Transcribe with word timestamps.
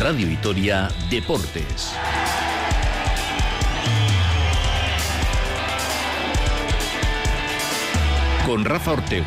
Radio 0.00 0.26
Vitoria 0.26 0.88
Deportes. 1.10 1.92
Con 8.46 8.64
Rafa 8.64 8.92
Ortego. 8.92 9.26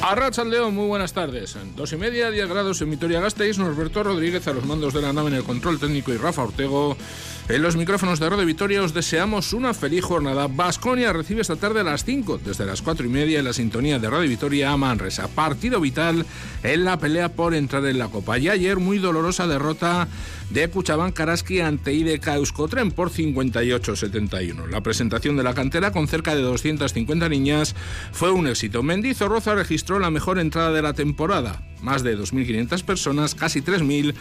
Arracha 0.00 0.42
León, 0.42 0.74
muy 0.74 0.86
buenas 0.86 1.12
tardes. 1.12 1.54
Dos 1.76 1.92
y 1.92 1.98
media, 1.98 2.30
10 2.30 2.48
grados 2.48 2.80
en 2.80 2.90
Vitoria 2.90 3.20
Gasteiz, 3.20 3.58
Norberto 3.58 4.02
Rodríguez 4.02 4.48
a 4.48 4.54
los 4.54 4.64
mandos 4.64 4.94
de 4.94 5.02
la 5.02 5.12
nave 5.12 5.28
en 5.28 5.34
el 5.34 5.44
control 5.44 5.78
técnico 5.78 6.14
y 6.14 6.16
Rafa 6.16 6.44
Ortego 6.44 6.96
en 7.48 7.62
los 7.62 7.76
micrófonos 7.76 8.20
de 8.20 8.28
Radio 8.28 8.44
Vitoria 8.44 8.82
os 8.82 8.92
deseamos 8.92 9.54
una 9.54 9.72
feliz 9.72 10.04
jornada. 10.04 10.48
Basconia 10.48 11.12
recibe 11.12 11.40
esta 11.40 11.56
tarde 11.56 11.80
a 11.80 11.84
las 11.84 12.04
5, 12.04 12.40
desde 12.44 12.66
las 12.66 12.82
4 12.82 13.06
y 13.06 13.08
media, 13.08 13.38
en 13.38 13.46
la 13.46 13.54
sintonía 13.54 13.98
de 13.98 14.10
Radio 14.10 14.28
Vitoria 14.28 14.70
a 14.70 14.76
Manresa. 14.76 15.28
Partido 15.28 15.80
vital 15.80 16.26
en 16.62 16.84
la 16.84 16.98
pelea 16.98 17.30
por 17.30 17.54
entrar 17.54 17.86
en 17.86 17.98
la 17.98 18.08
Copa. 18.08 18.38
Y 18.38 18.50
ayer, 18.50 18.76
muy 18.76 18.98
dolorosa 18.98 19.46
derrota 19.46 20.08
de 20.50 20.68
Cuchabán 20.68 21.12
Karaski 21.12 21.60
ante 21.60 21.92
IDK 21.92 22.26
Euskotren 22.28 22.90
por 22.90 23.10
58-71. 23.10 24.68
La 24.68 24.80
presentación 24.80 25.36
de 25.36 25.42
la 25.42 25.54
cantera 25.54 25.92
con 25.92 26.08
cerca 26.08 26.34
de 26.34 26.42
250 26.42 27.28
niñas 27.28 27.74
fue 28.12 28.30
un 28.30 28.46
éxito. 28.46 28.82
Mendizorroza 28.82 29.54
registró 29.54 29.98
la 29.98 30.10
mejor 30.10 30.38
entrada 30.38 30.72
de 30.72 30.82
la 30.82 30.94
temporada. 30.94 31.62
Más 31.80 32.02
de 32.02 32.18
2.500 32.18 32.82
personas, 32.82 33.34
casi 33.36 33.60
3.000, 33.62 34.12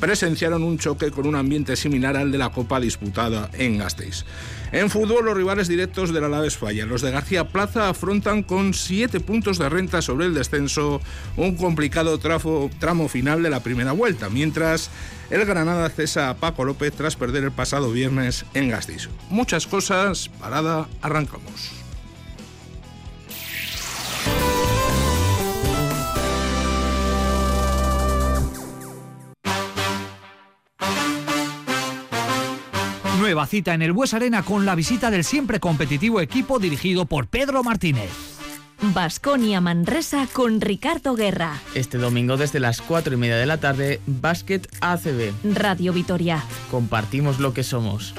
presenciaron 0.00 0.62
un 0.62 0.76
choque 0.76 1.10
con 1.10 1.26
un 1.26 1.34
ambiente 1.34 1.74
similar 1.76 2.14
al 2.16 2.30
de 2.30 2.36
la 2.36 2.50
Copa 2.50 2.78
disputada 2.78 3.48
en 3.54 3.78
Gasteiz. 3.78 4.26
En 4.72 4.90
fútbol, 4.90 5.24
los 5.24 5.36
rivales 5.36 5.68
directos 5.68 6.12
del 6.12 6.24
Alaves 6.24 6.58
falla. 6.58 6.84
Los 6.84 7.00
de 7.00 7.12
García 7.12 7.48
Plaza 7.48 7.88
afrontan 7.88 8.42
con 8.42 8.74
7 8.74 9.20
puntos 9.20 9.58
de 9.58 9.68
renta 9.68 10.02
sobre 10.02 10.26
el 10.26 10.34
descenso 10.34 11.00
un 11.36 11.56
complicado 11.56 12.18
tramo 12.18 13.08
final 13.08 13.42
de 13.42 13.50
la 13.50 13.60
primera 13.60 13.92
vuelta, 13.92 14.28
mientras 14.28 14.90
el 15.30 15.44
Granada 15.44 15.75
cesa 15.90 16.30
a 16.30 16.34
Paco 16.34 16.64
López 16.64 16.92
tras 16.94 17.16
perder 17.16 17.44
el 17.44 17.52
pasado 17.52 17.90
viernes 17.90 18.44
en 18.54 18.68
Gasteiz. 18.68 19.08
Muchas 19.30 19.66
cosas, 19.66 20.28
parada, 20.40 20.88
arrancamos. 21.02 21.72
Nueva 33.18 33.46
cita 33.46 33.74
en 33.74 33.82
el 33.82 33.92
Bues 33.92 34.14
Arena 34.14 34.44
con 34.44 34.66
la 34.66 34.74
visita 34.74 35.10
del 35.10 35.24
siempre 35.24 35.58
competitivo 35.58 36.20
equipo 36.20 36.58
dirigido 36.58 37.06
por 37.06 37.26
Pedro 37.26 37.64
Martínez. 37.64 38.35
Basconia 38.80 39.60
Manresa 39.60 40.26
con 40.32 40.60
Ricardo 40.60 41.14
Guerra. 41.14 41.60
Este 41.74 41.98
domingo 41.98 42.36
desde 42.36 42.60
las 42.60 42.82
4 42.82 43.14
y 43.14 43.16
media 43.16 43.36
de 43.36 43.46
la 43.46 43.58
tarde, 43.58 44.00
Básquet 44.06 44.68
ACB. 44.80 45.32
Radio 45.54 45.92
Vitoria. 45.92 46.44
Compartimos 46.70 47.40
lo 47.40 47.54
que 47.54 47.62
somos. 47.62 48.14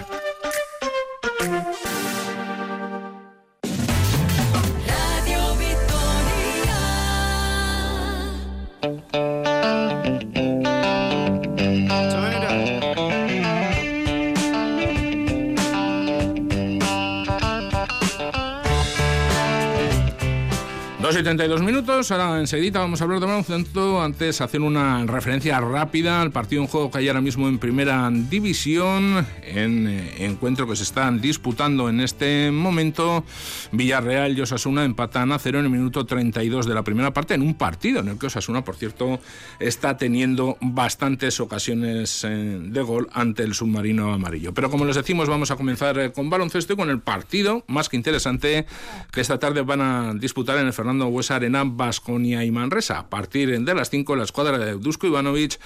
72 21.17 21.63
minutos, 21.63 22.11
ahora 22.11 22.39
enseguida 22.39 22.79
vamos 22.79 23.01
a 23.01 23.05
hablar 23.05 23.19
de 23.19 23.25
baloncesto. 23.25 24.03
Antes 24.03 24.39
hacer 24.39 24.61
una 24.61 25.03
referencia 25.07 25.59
rápida 25.59 26.21
al 26.21 26.31
partido 26.31 26.61
en 26.61 26.67
juego 26.67 26.91
que 26.91 26.99
hay 26.99 27.07
ahora 27.07 27.21
mismo 27.21 27.47
en 27.47 27.57
primera 27.57 28.07
división, 28.11 29.25
en 29.41 29.87
eh, 29.87 30.25
encuentro 30.25 30.67
que 30.67 30.75
se 30.75 30.83
están 30.83 31.19
disputando 31.19 31.89
en 31.89 32.01
este 32.01 32.51
momento. 32.51 33.23
Villarreal 33.71 34.37
y 34.37 34.41
Osasuna 34.41 34.85
empatan 34.85 35.31
a 35.31 35.39
cero 35.39 35.57
en 35.57 35.65
el 35.65 35.71
minuto 35.71 36.05
32 36.05 36.67
de 36.67 36.75
la 36.75 36.83
primera 36.83 37.11
parte, 37.11 37.33
en 37.33 37.41
un 37.41 37.55
partido 37.55 38.01
en 38.01 38.09
el 38.09 38.19
que 38.19 38.27
Osasuna, 38.27 38.63
por 38.63 38.75
cierto, 38.75 39.19
está 39.59 39.97
teniendo 39.97 40.57
bastantes 40.61 41.39
ocasiones 41.39 42.25
eh, 42.25 42.59
de 42.61 42.81
gol 42.83 43.09
ante 43.11 43.41
el 43.41 43.55
submarino 43.55 44.13
amarillo. 44.13 44.53
Pero 44.53 44.69
como 44.69 44.85
les 44.85 44.95
decimos, 44.95 45.27
vamos 45.27 45.49
a 45.49 45.55
comenzar 45.55 45.97
eh, 45.97 46.11
con 46.11 46.29
baloncesto 46.29 46.73
y 46.73 46.75
con 46.75 46.91
el 46.91 46.99
partido 46.99 47.63
más 47.65 47.89
que 47.89 47.97
interesante 47.97 48.67
que 49.11 49.21
esta 49.21 49.39
tarde 49.39 49.63
van 49.63 49.81
a 49.81 50.13
disputar 50.13 50.59
en 50.59 50.67
el 50.67 50.73
Fernando 50.73 51.06
Huesa 51.07 51.35
Arena, 51.35 51.63
Basconia 51.65 52.43
y 52.43 52.51
Manresa. 52.51 52.99
A 52.99 53.09
partir 53.09 53.59
de 53.59 53.75
las 53.75 53.89
5, 53.89 54.15
la 54.15 54.23
escuadra 54.23 54.57
de 54.57 54.73
Dusko 54.73 55.07
Ivanovic 55.07 55.59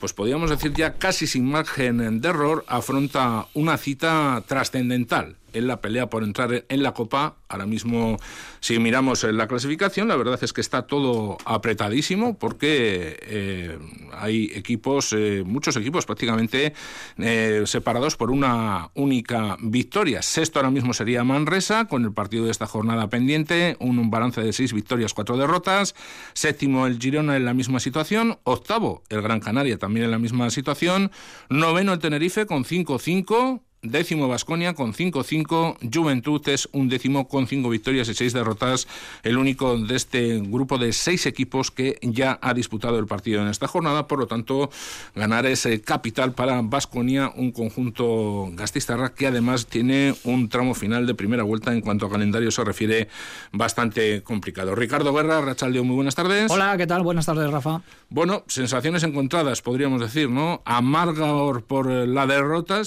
pues 0.00 0.12
podríamos 0.12 0.50
decir 0.50 0.72
ya 0.74 0.94
casi 0.94 1.26
sin 1.26 1.50
margen 1.50 2.20
de 2.20 2.28
error, 2.28 2.64
afronta 2.68 3.46
una 3.54 3.78
cita 3.78 4.42
trascendental 4.46 5.36
en 5.54 5.66
la 5.66 5.80
pelea 5.80 6.10
por 6.10 6.22
entrar 6.22 6.64
en 6.68 6.82
la 6.82 6.92
Copa. 6.92 7.36
Ahora 7.48 7.66
mismo, 7.66 8.18
si 8.60 8.78
miramos 8.78 9.24
la 9.24 9.46
clasificación, 9.46 10.08
la 10.08 10.16
verdad 10.16 10.38
es 10.42 10.52
que 10.52 10.60
está 10.60 10.86
todo 10.86 11.38
apretadísimo 11.44 12.38
porque 12.38 13.18
eh, 13.22 13.78
hay 14.12 14.50
equipos, 14.54 15.12
eh, 15.16 15.42
muchos 15.46 15.76
equipos 15.76 16.06
prácticamente 16.06 16.74
eh, 17.18 17.62
separados 17.66 18.16
por 18.16 18.30
una 18.30 18.90
única 18.94 19.56
victoria. 19.60 20.22
Sexto 20.22 20.58
ahora 20.58 20.70
mismo 20.70 20.92
sería 20.92 21.24
Manresa, 21.24 21.86
con 21.86 22.04
el 22.04 22.12
partido 22.12 22.44
de 22.44 22.50
esta 22.50 22.66
jornada 22.66 23.08
pendiente, 23.08 23.76
un 23.78 24.10
balance 24.10 24.40
de 24.40 24.52
seis 24.52 24.72
victorias, 24.72 25.14
cuatro 25.14 25.36
derrotas. 25.36 25.94
Séptimo 26.32 26.86
el 26.86 26.98
Girona 26.98 27.36
en 27.36 27.44
la 27.44 27.54
misma 27.54 27.80
situación. 27.80 28.38
Octavo 28.44 29.02
el 29.08 29.22
Gran 29.22 29.40
Canaria 29.40 29.78
también 29.78 30.04
en 30.06 30.10
la 30.10 30.18
misma 30.18 30.50
situación. 30.50 31.10
Noveno 31.48 31.92
el 31.92 31.98
Tenerife 31.98 32.46
con 32.46 32.64
5-5 32.64 33.60
décimo 33.84 34.26
Vasconia 34.26 34.74
con 34.74 34.92
5-5, 34.92 35.76
Juventud 35.92 36.42
es 36.48 36.68
un 36.72 36.88
décimo 36.88 37.28
con 37.28 37.46
5 37.46 37.68
victorias 37.68 38.08
y 38.08 38.14
6 38.14 38.32
derrotas, 38.32 38.88
el 39.22 39.38
único 39.38 39.78
de 39.78 39.94
este 39.94 40.40
grupo 40.40 40.78
de 40.78 40.92
6 40.92 41.26
equipos 41.26 41.70
que 41.70 41.98
ya 42.02 42.38
ha 42.42 42.54
disputado 42.54 42.98
el 42.98 43.06
partido 43.06 43.42
en 43.42 43.48
esta 43.48 43.68
jornada, 43.68 44.08
por 44.08 44.18
lo 44.18 44.26
tanto 44.26 44.70
ganar 45.14 45.46
es 45.46 45.68
capital 45.84 46.32
para 46.32 46.60
Vasconia, 46.62 47.30
un 47.36 47.52
conjunto 47.52 48.50
gastistarra 48.54 49.14
que 49.14 49.26
además 49.26 49.66
tiene 49.66 50.14
un 50.24 50.48
tramo 50.48 50.74
final 50.74 51.06
de 51.06 51.14
primera 51.14 51.42
vuelta 51.42 51.72
en 51.72 51.80
cuanto 51.80 52.06
a 52.06 52.10
calendario 52.10 52.50
se 52.50 52.64
refiere 52.64 53.08
bastante 53.52 54.22
complicado. 54.22 54.74
Ricardo 54.74 55.12
Guerra, 55.12 55.40
Rachaldeo, 55.40 55.84
muy 55.84 55.96
buenas 55.96 56.14
tardes. 56.14 56.50
Hola, 56.50 56.76
¿qué 56.76 56.86
tal? 56.86 57.02
Buenas 57.02 57.26
tardes, 57.26 57.50
Rafa. 57.50 57.82
Bueno, 58.08 58.44
sensaciones 58.46 59.02
encontradas, 59.02 59.62
podríamos 59.62 60.00
decir, 60.00 60.30
¿no? 60.30 60.62
Amargor 60.64 61.64
por 61.64 61.86
la 61.86 62.26
derrota, 62.26 62.84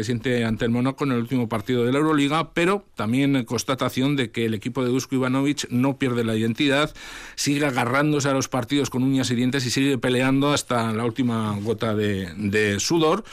75-75 0.00 0.04
siente 0.04 0.44
ante 0.44 0.64
el 0.64 0.70
Mónaco 0.70 1.04
en 1.04 1.12
el 1.12 1.18
último 1.18 1.48
partido 1.48 1.84
de 1.84 1.92
la 1.92 1.98
Euroliga, 1.98 2.52
pero 2.52 2.84
también 2.94 3.44
constatación 3.44 4.16
de 4.16 4.30
que 4.30 4.46
el 4.46 4.54
equipo 4.54 4.84
de 4.84 4.90
Dusko 4.90 5.14
Ivanovic 5.14 5.68
no 5.70 5.98
pierde 5.98 6.24
la 6.24 6.36
identidad, 6.36 6.94
sigue 7.34 7.64
agarrándose 7.66 8.28
a 8.28 8.32
los 8.32 8.48
partidos 8.48 8.90
con 8.90 9.02
uñas 9.02 9.30
y 9.30 9.34
dientes 9.34 9.64
y 9.66 9.70
sigue 9.70 9.98
peleando 9.98 10.52
hasta 10.52 10.92
la 10.92 11.04
última 11.04 11.56
gota 11.60 11.94
de, 11.94 12.32
de 12.36 12.80
sudor. 12.80 13.24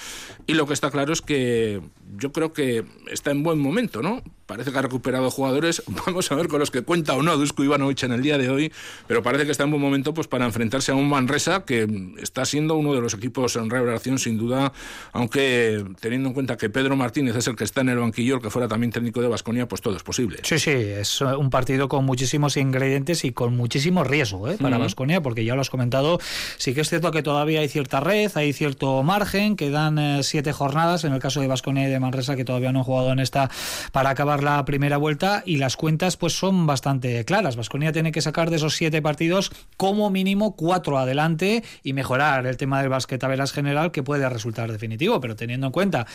Y 0.45 0.53
lo 0.53 0.67
que 0.67 0.73
está 0.73 0.91
claro 0.91 1.13
es 1.13 1.22
que 1.22 1.81
yo 2.17 2.31
creo 2.31 2.53
que 2.53 2.85
está 3.11 3.31
en 3.31 3.44
buen 3.44 3.59
momento, 3.59 4.01
¿no? 4.01 4.22
Parece 4.47 4.72
que 4.72 4.78
ha 4.80 4.81
recuperado 4.81 5.30
jugadores. 5.30 5.84
Vamos 6.06 6.31
a 6.31 6.35
ver 6.35 6.47
con 6.47 6.59
los 6.59 6.72
que 6.72 6.81
cuenta 6.81 7.13
o 7.13 7.22
no 7.22 7.38
Dusko 7.38 7.63
Ivanovic 7.63 8.03
en 8.03 8.13
el 8.13 8.22
día 8.22 8.38
de 8.38 8.50
hoy, 8.50 8.72
pero 9.06 9.22
parece 9.22 9.46
que 9.46 9.52
está 9.52 9.66
en 9.66 9.72
buen 9.72 9.81
momento 9.81 10.13
pues 10.13 10.28
para 10.28 10.46
enfrentarse 10.46 10.91
a 10.91 10.96
un 10.96 11.09
Manresa 11.09 11.66
que 11.66 11.88
está 12.22 12.46
siendo 12.46 12.75
uno 12.75 12.94
de 12.94 13.02
los 13.02 13.13
equipos 13.13 13.56
en 13.58 13.69
revelación 13.69 14.18
sin 14.19 14.38
duda, 14.38 14.72
aunque 15.12 15.84
teniendo 15.99 16.29
en 16.29 16.34
cuenta 16.34 16.55
que 16.55 16.70
Pedro 16.70 16.96
Martínez 16.96 17.35
es 17.35 17.47
el 17.47 17.55
que 17.55 17.66
está 17.66 17.82
en 17.82 17.90
el 17.90 17.99
banquillo, 17.99 18.35
el 18.35 18.41
que 18.41 18.49
fuera 18.49 18.67
también 18.67 18.91
técnico 18.91 19.22
de 19.22 19.28
Vasconia, 19.28 19.67
pues 19.67 19.82
todo 19.82 19.97
es 19.97 20.03
posible. 20.03 20.40
Sí, 20.44 20.59
sí, 20.59 20.72
es 20.72 21.20
un 21.22 21.49
partido 21.49 21.90
con 21.90 22.05
muchísimos 22.05 22.55
ingredientes 22.55 23.26
y 23.26 23.34
con 23.34 23.58
muchísimo 23.58 24.05
riesgo 24.05 24.47
¿eh? 24.47 24.58
para 24.58 24.78
Vasconia, 24.78 25.22
porque 25.22 25.44
ya 25.44 25.55
lo 25.55 25.61
has 25.61 25.70
comentado, 25.70 26.20
sí 26.58 26.73
que 26.73 26.82
es 26.82 26.90
cierto 26.90 27.11
que 27.11 27.22
todavía 27.22 27.59
hay 27.59 27.67
cierta 27.67 27.99
red, 27.99 28.32
hay 28.35 28.53
cierto 28.53 29.03
margen, 29.03 29.58
quedan 29.58 29.99
eh, 29.99 30.23
siete 30.23 30.53
jornadas 30.53 31.03
en 31.03 31.14
el 31.14 31.20
caso 31.20 31.41
de 31.41 31.47
Vasconia 31.47 31.88
y 31.88 31.91
de 31.91 31.99
Manresa 31.99 32.38
que 32.38 32.46
todavía 32.46 32.72
no 32.72 32.79
han 32.79 32.85
jugado 32.85 33.11
en 33.11 33.20
esta 33.20 33.49
para 33.91 34.11
acabar 34.11 34.36
jugar 34.37 34.57
la 34.57 34.66
primera 34.66 34.97
vuelta 34.97 35.43
y 35.45 35.57
las 35.57 35.78
cuentas 35.78 36.17
pues 36.17 36.37
son 36.37 36.67
bastante 36.67 37.23
claras. 37.25 37.55
Vasconia 37.55 37.91
tiene 37.91 38.11
que 38.11 38.22
sacar 38.22 38.49
de 38.49 38.57
esos 38.57 38.75
siete 38.75 39.01
partidos 39.01 39.51
como 39.78 40.09
mínimo 40.09 40.55
cuatro 40.55 40.97
adelante 40.97 41.63
y 41.84 41.93
mejorar 41.93 42.45
el 42.45 42.57
tema 42.57 42.81
del 42.81 42.89
básquet 42.89 43.23
a 43.23 43.28
veras 43.28 43.51
general 43.51 43.91
que 43.91 44.03
puede 44.03 44.28
resultar 44.29 44.72
definitivo, 44.72 45.19
pero 45.19 45.35
teniendo 45.35 45.67
en 45.67 45.73
cuenta 45.73 46.05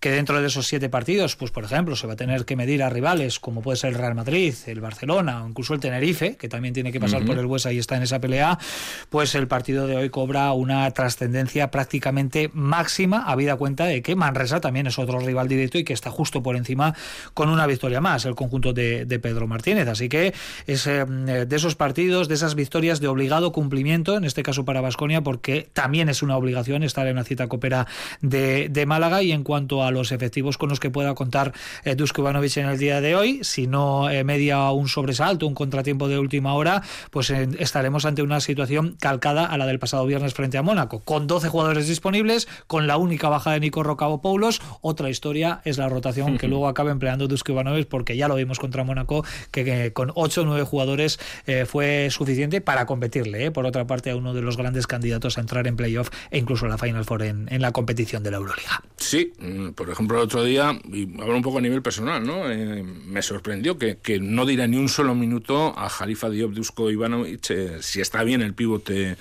que 0.00 0.10
dentro 0.10 0.40
de 0.40 0.46
esos 0.46 0.66
siete 0.66 0.88
partidos, 0.88 1.36
pues 1.36 1.50
por 1.50 1.64
ejemplo, 1.64 1.96
se 1.96 2.06
va 2.06 2.14
a 2.14 2.16
tener 2.16 2.44
que 2.44 2.56
medir 2.56 2.82
a 2.82 2.88
rivales 2.88 3.40
como 3.40 3.62
puede 3.62 3.76
ser 3.76 3.90
el 3.90 3.96
Real 3.96 4.14
Madrid, 4.14 4.54
el 4.66 4.80
Barcelona 4.80 5.44
o 5.44 5.48
incluso 5.48 5.74
el 5.74 5.80
Tenerife, 5.80 6.36
que 6.36 6.48
también 6.48 6.74
tiene 6.74 6.92
que 6.92 7.00
pasar 7.00 7.24
por 7.24 7.38
el 7.38 7.46
Huesa 7.46 7.72
y 7.72 7.78
está 7.78 7.96
en 7.96 8.02
esa 8.02 8.20
pelea, 8.20 8.58
pues 9.10 9.34
el 9.34 9.48
partido 9.48 9.86
de 9.86 9.96
hoy 9.96 10.10
cobra 10.10 10.52
una 10.52 10.90
trascendencia 10.92 11.70
prácticamente 11.70 12.50
máxima, 12.52 13.24
habida 13.26 13.56
cuenta 13.56 13.84
de 13.84 14.02
que 14.02 14.16
Manresa 14.16 14.60
también 14.60 14.86
es 14.86 14.98
otro 14.98 15.18
rival 15.18 15.48
directo 15.48 15.78
y 15.78 15.84
que 15.84 15.92
está 15.92 16.10
justo 16.10 16.42
por 16.42 16.56
encima 16.56 16.94
con 17.34 17.48
una 17.48 17.65
victoria 17.66 18.00
más, 18.00 18.24
el 18.24 18.34
conjunto 18.34 18.72
de, 18.72 19.06
Pedro 19.22 19.46
Martínez. 19.46 19.88
Así 19.88 20.08
que 20.08 20.34
es 20.66 20.86
eh, 20.86 21.04
de 21.04 21.56
esos 21.56 21.74
partidos, 21.74 22.28
de 22.28 22.34
esas 22.34 22.54
victorias 22.54 23.00
de 23.00 23.08
obligado 23.08 23.52
cumplimiento, 23.52 24.16
en 24.16 24.24
este 24.24 24.42
caso 24.42 24.64
para 24.64 24.80
Vasconia, 24.80 25.22
porque 25.22 25.68
también 25.72 26.08
es 26.08 26.22
una 26.22 26.36
obligación 26.36 26.82
estar 26.82 27.06
en 27.06 27.16
la 27.16 27.24
cita 27.24 27.48
copera 27.48 27.86
de, 28.20 28.84
Málaga 28.86 29.22
y 29.22 29.32
en 29.32 29.42
cuanto 29.42 29.82
a 29.82 29.90
los 29.90 30.12
efectivos 30.12 30.58
con 30.58 30.68
los 30.68 30.78
que 30.78 30.90
pueda 30.90 31.14
contar 31.14 31.52
eh, 31.84 31.96
Dusko 31.96 32.20
Ivanovic 32.20 32.56
en 32.58 32.66
el 32.66 32.78
día 32.78 33.00
de 33.00 33.16
hoy, 33.16 33.40
si 33.42 33.66
no 33.66 34.08
eh, 34.08 34.22
media 34.22 34.70
un 34.70 34.88
sobresalto, 34.88 35.46
un 35.46 35.54
contratiempo 35.54 36.06
de 36.06 36.18
última 36.18 36.54
hora, 36.54 36.82
pues 37.10 37.30
estaremos 37.30 38.04
ante 38.04 38.22
una 38.22 38.40
situación 38.40 38.96
calcada 39.00 39.44
a 39.46 39.58
la 39.58 39.66
del 39.66 39.80
pasado 39.80 40.06
viernes 40.06 40.34
frente 40.34 40.58
a 40.58 40.62
Mónaco, 40.62 41.00
con 41.00 41.26
12 41.26 41.48
jugadores 41.48 41.88
disponibles, 41.88 42.46
con 42.66 42.86
la 42.86 42.96
única 42.96 43.28
baja 43.28 43.52
de 43.52 43.60
Nico 43.60 43.82
Rocabo-Poulos. 43.82 44.60
Otra 44.82 45.10
historia 45.10 45.60
es 45.64 45.78
la 45.78 45.88
rotación 45.88 46.38
que 46.38 46.48
luego 46.48 46.68
acaba 46.68 46.90
empleando 46.90 47.28
Dusko 47.28 47.55
Ivanovic, 47.56 47.88
porque 47.88 48.16
ya 48.16 48.28
lo 48.28 48.36
vimos 48.36 48.58
contra 48.58 48.84
Mónaco, 48.84 49.24
que, 49.50 49.92
con 49.92 50.12
8 50.14 50.42
o 50.42 50.44
9 50.44 50.64
jugadores 50.64 51.18
eh, 51.46 51.64
fue 51.66 52.08
suficiente 52.10 52.60
para 52.60 52.86
competirle, 52.86 53.50
por 53.50 53.66
otra 53.66 53.86
parte, 53.86 54.10
a 54.10 54.16
uno 54.16 54.34
de 54.34 54.42
los 54.42 54.56
grandes 54.56 54.86
candidatos 54.86 55.38
a 55.38 55.40
entrar 55.40 55.66
en 55.66 55.76
playoff 55.76 56.10
e 56.30 56.38
incluso 56.38 56.66
a 56.66 56.68
la 56.68 56.78
Final 56.78 57.04
Four 57.04 57.22
en, 57.22 57.48
en 57.50 57.62
la 57.62 57.72
competición 57.72 58.22
de 58.22 58.30
la 58.30 58.36
Euroliga. 58.38 58.82
Sí, 58.96 59.32
mm, 59.38 59.70
por 59.70 59.90
ejemplo, 59.90 60.18
el 60.18 60.24
otro 60.24 60.42
día, 60.42 60.78
y 60.92 61.02
hablo 61.20 61.36
un 61.36 61.42
poco 61.42 61.58
a 61.58 61.60
nivel 61.60 61.82
personal, 61.82 62.24
¿no? 62.24 62.50
Eh, 62.50 62.82
me 62.82 63.22
sorprendió 63.22 63.78
que, 63.78 63.98
que, 63.98 64.18
no 64.18 64.46
diera 64.46 64.66
ni 64.66 64.76
un 64.78 64.88
solo 64.88 65.14
minuto 65.14 65.78
a 65.78 65.88
Jalifa 65.88 66.30
Diop 66.30 66.52
Dusko 66.52 66.90
Ivanovic. 66.90 67.50
Eh, 67.50 67.78
si 67.80 68.00
está 68.00 68.24
bien 68.24 68.42
el 68.42 68.54
pivote 68.54 69.16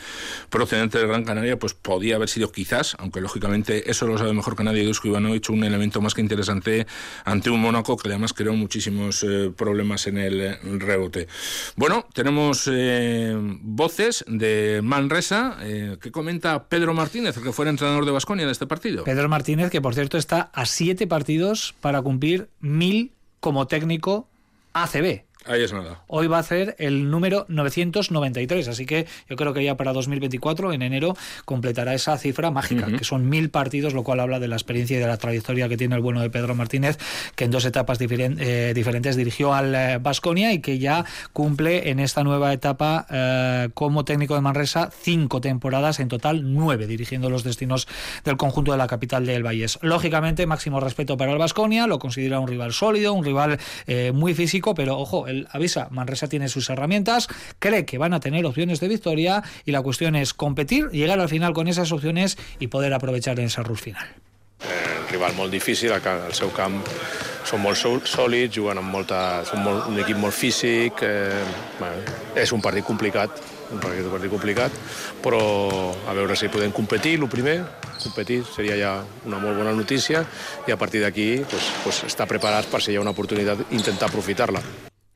procedente 0.50 0.98
de 0.98 1.08
Gran 1.08 1.24
Canaria, 1.24 1.60
pues 1.60 1.74
podía 1.74 2.16
haber 2.16 2.30
sido 2.30 2.52
quizás, 2.52 2.96
aunque 3.00 3.22
lógicamente 3.22 3.90
eso 3.92 4.08
lo 4.08 4.18
sabe 4.18 4.34
mejor 4.34 4.56
que 4.56 4.64
nadie, 4.64 4.86
Dusko 4.86 5.10
Ivanovic, 5.10 5.50
un 5.50 5.64
elemento 5.64 6.02
más 6.02 6.14
que 6.14 6.22
interesante 6.22 6.88
ante 7.24 7.50
un 7.50 7.62
Mónaco 7.62 7.98
que 7.98 8.10
además 8.26 8.34
creó 8.34 8.54
muchísimos 8.54 9.24
eh, 9.24 9.52
problemas 9.56 10.08
en 10.08 10.18
el 10.18 10.80
rebote. 10.80 11.28
Bueno, 11.76 12.08
tenemos 12.14 12.70
voces 13.62 14.24
de 14.28 14.82
Manresa 14.84 15.58
que 16.02 16.12
comenta 16.12 16.68
Pedro 16.68 16.94
Martínez, 16.94 17.38
el 17.38 17.44
que 17.44 17.52
fue 17.52 17.66
el 17.66 17.70
entrenador 17.70 18.06
de 18.06 18.12
Basconia 18.12 18.46
de 18.46 18.52
este 18.52 18.66
partido. 18.68 19.04
Pedro 19.04 19.30
Martínez, 19.30 19.70
que 19.70 19.82
por 19.82 19.94
cierto 19.94 20.18
está 20.18 20.50
a 20.54 20.66
siete 20.66 21.08
partidos 21.08 21.76
para 21.82 22.02
cumplir 22.02 22.50
mil 22.60 23.12
como 23.40 23.68
técnico 23.68 24.28
ACB. 24.74 25.24
Ahí 25.48 25.62
es 25.62 25.72
nada. 25.74 26.02
Hoy 26.08 26.26
va 26.26 26.40
a 26.40 26.44
ser 26.44 26.76
el 26.80 27.12
número 27.12 27.46
993, 27.50 28.68
así 28.68 28.88
que 28.88 29.06
yo 29.30 29.36
creo 29.36 29.54
que 29.54 29.64
ya 29.64 29.78
para 29.78 29.94
2024, 29.94 30.74
en 30.74 30.82
enero, 30.82 31.16
completará 31.46 31.94
esa 31.94 32.18
cifra 32.18 32.50
mágica, 32.50 32.88
que 32.88 33.04
son 33.04 33.30
mil 33.30 33.52
partidos, 33.52 33.94
lo 33.94 34.04
cual 34.04 34.22
habla 34.22 34.40
de 34.40 34.48
la 34.48 34.56
experiencia 34.56 34.98
y 34.98 35.00
de 35.00 35.06
la 35.06 35.18
trayectoria 35.18 35.70
que 35.70 35.78
tiene 35.78 35.96
el 35.96 36.02
bueno 36.02 36.22
de 36.22 36.32
Pedro 36.32 36.56
Martínez, 36.56 36.98
que 37.36 37.44
en 37.46 37.52
dos 37.52 37.66
etapas 37.66 38.00
eh, 38.02 38.72
diferentes 38.74 39.16
dirigió 39.16 39.54
al 39.54 40.00
Vasconia 40.00 40.50
eh, 40.50 40.56
y 40.56 40.60
que 40.62 40.80
ya 40.80 41.06
cumple 41.32 41.92
en 41.92 42.00
esta 42.00 42.24
nueva 42.24 42.52
etapa 42.52 43.06
eh, 43.12 43.70
como 43.76 44.04
técnico 44.04 44.34
de 44.34 44.42
Manresa 44.42 44.90
cinco 45.00 45.42
temporadas, 45.42 46.00
en 46.00 46.08
total 46.08 46.56
nueve, 46.56 46.88
dirigiendo 46.88 47.30
los 47.30 47.44
destinos 47.44 47.88
del 48.24 48.38
conjunto 48.38 48.72
de 48.72 48.80
la 48.80 48.88
capital 48.88 49.28
del 49.28 49.44
Valles. 49.46 49.78
Lógicamente, 49.84 50.48
máximo 50.48 50.80
respeto 50.80 51.18
para 51.18 51.34
el 51.34 51.38
Vasconia, 51.38 51.86
lo 51.86 52.00
considera 52.00 52.40
un 52.40 52.48
rival 52.48 52.74
sólido, 52.74 53.14
un 53.14 53.24
rival 53.24 53.60
muy 54.14 54.34
físico, 54.34 54.74
pero 54.74 54.98
ojo, 54.98 55.28
avisa, 55.52 55.88
Manresa 55.92 56.28
tiene 56.28 56.50
sus 56.50 56.70
herramientas, 56.70 57.28
cree 57.60 57.86
que 57.86 57.98
van 57.98 58.14
a 58.14 58.20
tener 58.20 58.46
opciones 58.46 58.80
de 58.80 58.88
victoria 58.88 59.44
y 59.66 59.72
la 59.72 59.82
cuestión 59.82 60.16
es 60.16 60.34
competir, 60.34 60.90
llegar 60.90 61.20
al 61.20 61.30
final 61.30 61.54
con 61.54 61.68
esas 61.68 61.92
opciones 61.92 62.38
y 62.60 62.68
poder 62.68 62.94
aprovechar 62.94 63.40
en 63.40 63.46
esa 63.46 63.64
rus 63.64 63.82
final. 63.82 64.06
Eh, 64.64 65.12
rival 65.12 65.36
molt 65.36 65.52
difícil, 65.52 65.92
al 65.94 66.34
seu 66.34 66.50
camp 66.56 66.80
són 67.46 67.62
molt 67.62 67.78
sòlids, 67.78 68.56
juguen 68.56 68.80
amb 68.82 68.90
molta, 68.90 69.44
són 69.46 69.62
molt, 69.66 69.90
un 69.92 70.00
equip 70.02 70.18
molt 70.18 70.34
físic, 70.34 71.04
eh, 71.06 71.44
bueno, 71.80 72.16
és 72.36 72.52
un 72.56 72.64
partit 72.64 72.86
complicat, 72.88 73.44
un 73.72 73.82
partit, 73.84 74.06
un 74.06 74.16
partit 74.16 74.32
complicat, 74.32 74.80
però 75.22 75.42
a 76.08 76.16
veure 76.18 76.38
si 76.40 76.50
podem 76.50 76.74
competir, 76.74 77.20
el 77.20 77.30
primer, 77.30 77.60
competir 78.02 78.42
seria 78.50 78.80
ja 78.80 78.96
una 79.26 79.40
molt 79.42 79.58
bona 79.58 79.76
notícia 79.76 80.26
i 80.66 80.74
a 80.74 80.78
partir 80.78 81.02
d'aquí 81.02 81.30
pues, 81.50 81.70
pues, 81.84 82.04
estar 82.10 82.28
preparats 82.30 82.70
per 82.72 82.82
si 82.82 82.94
hi 82.94 83.00
ha 83.00 83.06
una 83.06 83.16
oportunitat 83.16 83.72
intentar 83.72 84.10
aprofitar-la. 84.10 84.64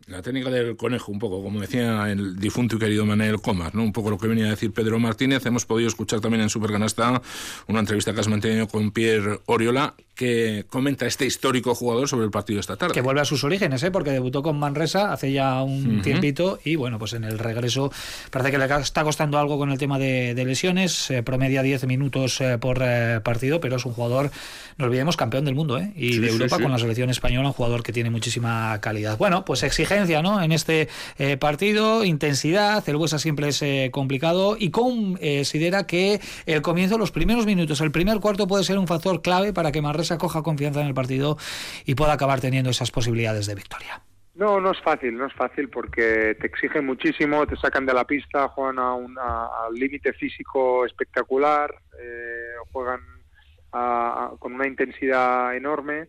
La 0.10 0.22
técnica 0.24 0.50
del 0.50 0.76
conejo, 0.76 1.12
un 1.12 1.20
poco, 1.20 1.44
como 1.44 1.62
decía 1.62 2.12
el 2.12 2.36
difunto 2.38 2.76
y 2.76 2.80
querido 2.80 3.06
Manuel 3.06 3.40
Comas, 3.42 3.74
¿no? 3.76 3.84
Un 3.84 3.94
poco 3.94 4.10
lo 4.10 4.18
que 4.18 4.28
venía 4.28 4.48
a 4.48 4.50
decir 4.50 4.74
Pedro 4.74 5.00
Martínez. 5.00 5.46
Hemos 5.46 5.66
podido 5.66 5.88
escuchar 5.88 6.20
también 6.20 6.42
en 6.42 6.50
Superganasta 6.50 7.22
una 7.68 7.80
entrevista 7.80 8.14
que 8.14 8.20
has 8.20 8.28
mantenido 8.28 8.68
con 8.68 8.92
Pierre 8.92 9.40
Oriola, 9.46 9.94
que 10.19 10.66
comenta 10.69 11.06
este 11.06 11.25
histórico 11.25 11.74
jugador 11.74 12.10
sobre 12.10 12.25
el 12.25 12.31
partido 12.31 12.60
esta 12.60 12.75
tarde. 12.75 12.94
Que 12.94 13.00
vuelve 13.00 13.21
a 13.21 13.25
sus 13.25 13.45
orígenes, 13.45 13.81
¿eh? 13.83 13.89
porque 13.89 14.12
debutó 14.12 14.44
con 14.44 14.60
Manresa 14.60 15.13
hace 15.13 15.31
ya 15.31 15.63
un 15.63 16.01
tiempito 16.01 16.60
y 16.66 16.75
bueno, 16.75 17.00
pues 17.00 17.13
en 17.13 17.24
el 17.24 17.39
regreso 17.39 17.89
parece 18.30 18.51
que 18.51 18.57
le 18.57 18.66
está 18.66 19.06
costando 19.06 19.39
algo 19.39 19.57
con 19.57 19.71
el 19.71 19.77
tema 19.77 19.98
de, 19.98 20.33
lesiones, 20.45 21.10
eh, 21.10 21.24
promedia 21.24 21.62
10 21.62 21.86
minutos 21.86 22.42
eh, 22.42 22.57
por 22.57 22.81
eh, 22.81 23.21
partido, 23.24 23.62
pero 23.62 23.77
es 23.77 23.86
un 23.86 23.94
jugador, 23.94 24.30
no 24.77 24.88
olvidemos, 24.88 25.16
campeón 25.16 25.45
del 25.45 25.56
mundo 25.56 25.77
¿eh? 25.77 25.94
y 25.95 26.18
de 26.18 26.27
Europa 26.27 26.60
con 26.60 26.69
la 26.69 26.80
selección 26.80 27.10
española, 27.10 27.48
un 27.48 27.54
jugador 27.54 27.81
que 27.81 27.94
tiene 27.94 28.10
muchísima 28.10 28.77
calidad. 28.81 29.18
Bueno, 29.18 29.45
pues 29.45 29.63
exigencia 29.63 30.22
¿no? 30.22 30.44
en 30.44 30.51
este 30.51 30.89
partido, 31.39 32.04
intensidad, 32.04 32.83
el 32.89 32.98
Huesa 32.98 33.19
siempre 33.19 33.48
es 33.48 33.63
complicado 33.92 34.57
y 34.60 34.72
considera 34.72 35.88
que 35.88 36.19
el 36.45 36.62
comienzo, 36.62 36.98
los 36.98 37.12
primeros 37.12 37.45
minutos, 37.45 37.80
el 37.80 37.92
primer 37.92 38.19
cuarto 38.19 38.48
puede 38.48 38.65
ser 38.65 38.77
un 38.77 38.88
factor 38.88 39.22
clave 39.22 39.54
para 39.54 39.72
que 39.72 39.81
Manresa 39.81 40.09
coja 40.18 40.42
confianza 40.42 40.82
en 40.82 40.88
el 40.88 40.94
partido 40.94 41.38
y 41.86 41.96
pueda 41.96 42.14
acabar 42.14 42.42
teniendo 42.42 42.70
esas 42.70 42.92
posibilidades 42.92 43.48
de 43.48 43.56
victoria. 43.56 44.02
No, 44.36 44.62
no 44.62 44.72
es 44.72 44.80
fácil, 44.82 45.18
no 45.18 45.26
es 45.26 45.34
fácil 45.34 45.70
porque 45.70 46.38
te 46.40 46.48
exigen 46.48 46.86
muchísimo, 46.86 47.46
te 47.46 47.58
sacan 47.58 47.86
de 47.86 47.94
la 47.94 48.06
pista, 48.06 48.48
juegan 48.48 48.80
a 48.80 48.94
un 48.94 49.18
límite 49.74 50.14
físico 50.14 50.86
espectacular, 50.86 51.74
eh, 52.00 52.54
juegan 52.72 53.02
con 54.40 54.54
una 54.54 54.66
intensidad 54.66 55.56
enorme 55.56 56.08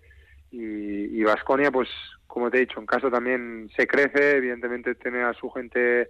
y 0.50 1.22
Vasconia, 1.22 1.70
pues 1.70 1.88
como 2.30 2.50
te 2.50 2.58
he 2.58 2.60
dicho, 2.60 2.78
en 2.78 2.86
casa 2.86 3.10
también 3.10 3.68
se 3.76 3.86
crece, 3.86 4.36
evidentemente 4.36 4.94
tiene 4.94 5.22
a 5.22 5.34
su 5.34 5.50
gente 5.50 6.08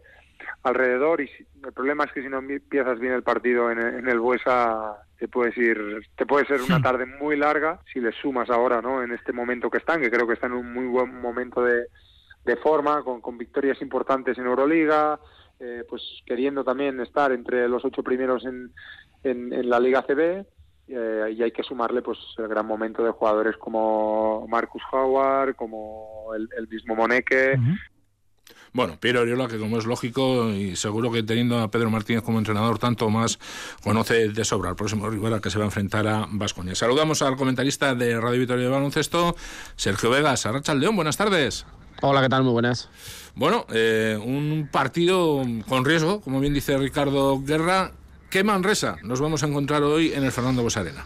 alrededor 0.62 1.20
y 1.22 1.30
el 1.64 1.72
problema 1.72 2.04
es 2.04 2.12
que 2.12 2.22
si 2.22 2.28
no 2.28 2.38
empiezas 2.38 3.00
bien 3.00 3.14
el 3.14 3.22
partido 3.22 3.70
en, 3.70 3.78
en 3.78 4.08
el 4.08 4.20
Buesa 4.20 4.96
te 5.20 5.28
puedes 5.28 5.54
ir, 5.58 5.78
te 6.16 6.24
puede 6.24 6.46
ser 6.46 6.62
una 6.62 6.80
tarde 6.80 7.04
muy 7.04 7.36
larga 7.36 7.78
si 7.92 8.00
le 8.00 8.10
sumas 8.10 8.48
ahora, 8.48 8.80
¿no? 8.80 9.02
En 9.02 9.12
este 9.12 9.34
momento 9.34 9.68
que 9.68 9.76
están, 9.76 10.00
que 10.00 10.10
creo 10.10 10.26
que 10.26 10.32
están 10.32 10.52
en 10.52 10.58
un 10.58 10.72
muy 10.72 10.86
buen 10.86 11.20
momento 11.20 11.62
de, 11.62 11.84
de 12.46 12.56
forma, 12.56 13.02
con, 13.02 13.20
con 13.20 13.36
victorias 13.36 13.82
importantes 13.82 14.38
en 14.38 14.46
Euroliga, 14.46 15.20
eh, 15.58 15.84
pues 15.86 16.02
queriendo 16.24 16.64
también 16.64 16.98
estar 17.00 17.32
entre 17.32 17.68
los 17.68 17.84
ocho 17.84 18.02
primeros 18.02 18.46
en, 18.46 18.72
en, 19.22 19.68
la 19.68 19.78
Liga 19.78 20.06
CB. 20.08 20.46
Eh, 20.92 21.34
y 21.36 21.42
hay 21.42 21.52
que 21.52 21.62
sumarle 21.62 22.00
pues 22.00 22.18
el 22.38 22.48
gran 22.48 22.66
momento 22.66 23.04
de 23.04 23.12
jugadores 23.12 23.56
como 23.58 24.46
Marcus 24.48 24.82
Howard, 24.90 25.54
como 25.54 26.32
el, 26.34 26.66
mismo 26.66 26.96
Moneke, 26.96 27.56
bueno, 28.72 28.96
Piero 29.00 29.20
Oriola, 29.20 29.48
que 29.48 29.58
como 29.58 29.78
es 29.78 29.86
lógico 29.86 30.50
y 30.50 30.76
seguro 30.76 31.10
que 31.10 31.22
teniendo 31.22 31.58
a 31.58 31.70
Pedro 31.70 31.90
Martínez 31.90 32.22
como 32.22 32.38
entrenador, 32.38 32.78
tanto 32.78 33.10
más 33.10 33.38
conoce 33.82 34.28
de 34.28 34.44
sobra 34.44 34.70
al 34.70 34.76
próximo 34.76 35.08
rival 35.08 35.40
que 35.40 35.50
se 35.50 35.58
va 35.58 35.64
a 35.64 35.68
enfrentar 35.68 36.06
a 36.06 36.26
Vasconia. 36.30 36.74
Saludamos 36.74 37.22
al 37.22 37.36
comentarista 37.36 37.94
de 37.94 38.20
Radio 38.20 38.40
Vitoria 38.40 38.64
de 38.64 38.70
Baloncesto, 38.70 39.36
Sergio 39.76 40.10
Vegas, 40.10 40.46
Arracha 40.46 40.74
León, 40.74 40.96
buenas 40.96 41.16
tardes. 41.16 41.66
Hola, 42.02 42.22
¿qué 42.22 42.28
tal? 42.28 42.44
Muy 42.44 42.52
buenas. 42.52 42.88
Bueno, 43.34 43.66
eh, 43.72 44.18
un 44.22 44.68
partido 44.70 45.42
con 45.68 45.84
riesgo, 45.84 46.20
como 46.20 46.40
bien 46.40 46.54
dice 46.54 46.78
Ricardo 46.78 47.40
Guerra. 47.42 47.92
¿Qué 48.30 48.44
Manresa 48.44 48.96
nos 49.02 49.20
vamos 49.20 49.42
a 49.42 49.46
encontrar 49.46 49.82
hoy 49.82 50.12
en 50.12 50.24
el 50.24 50.32
Fernando 50.32 50.62
Bosarena? 50.62 51.04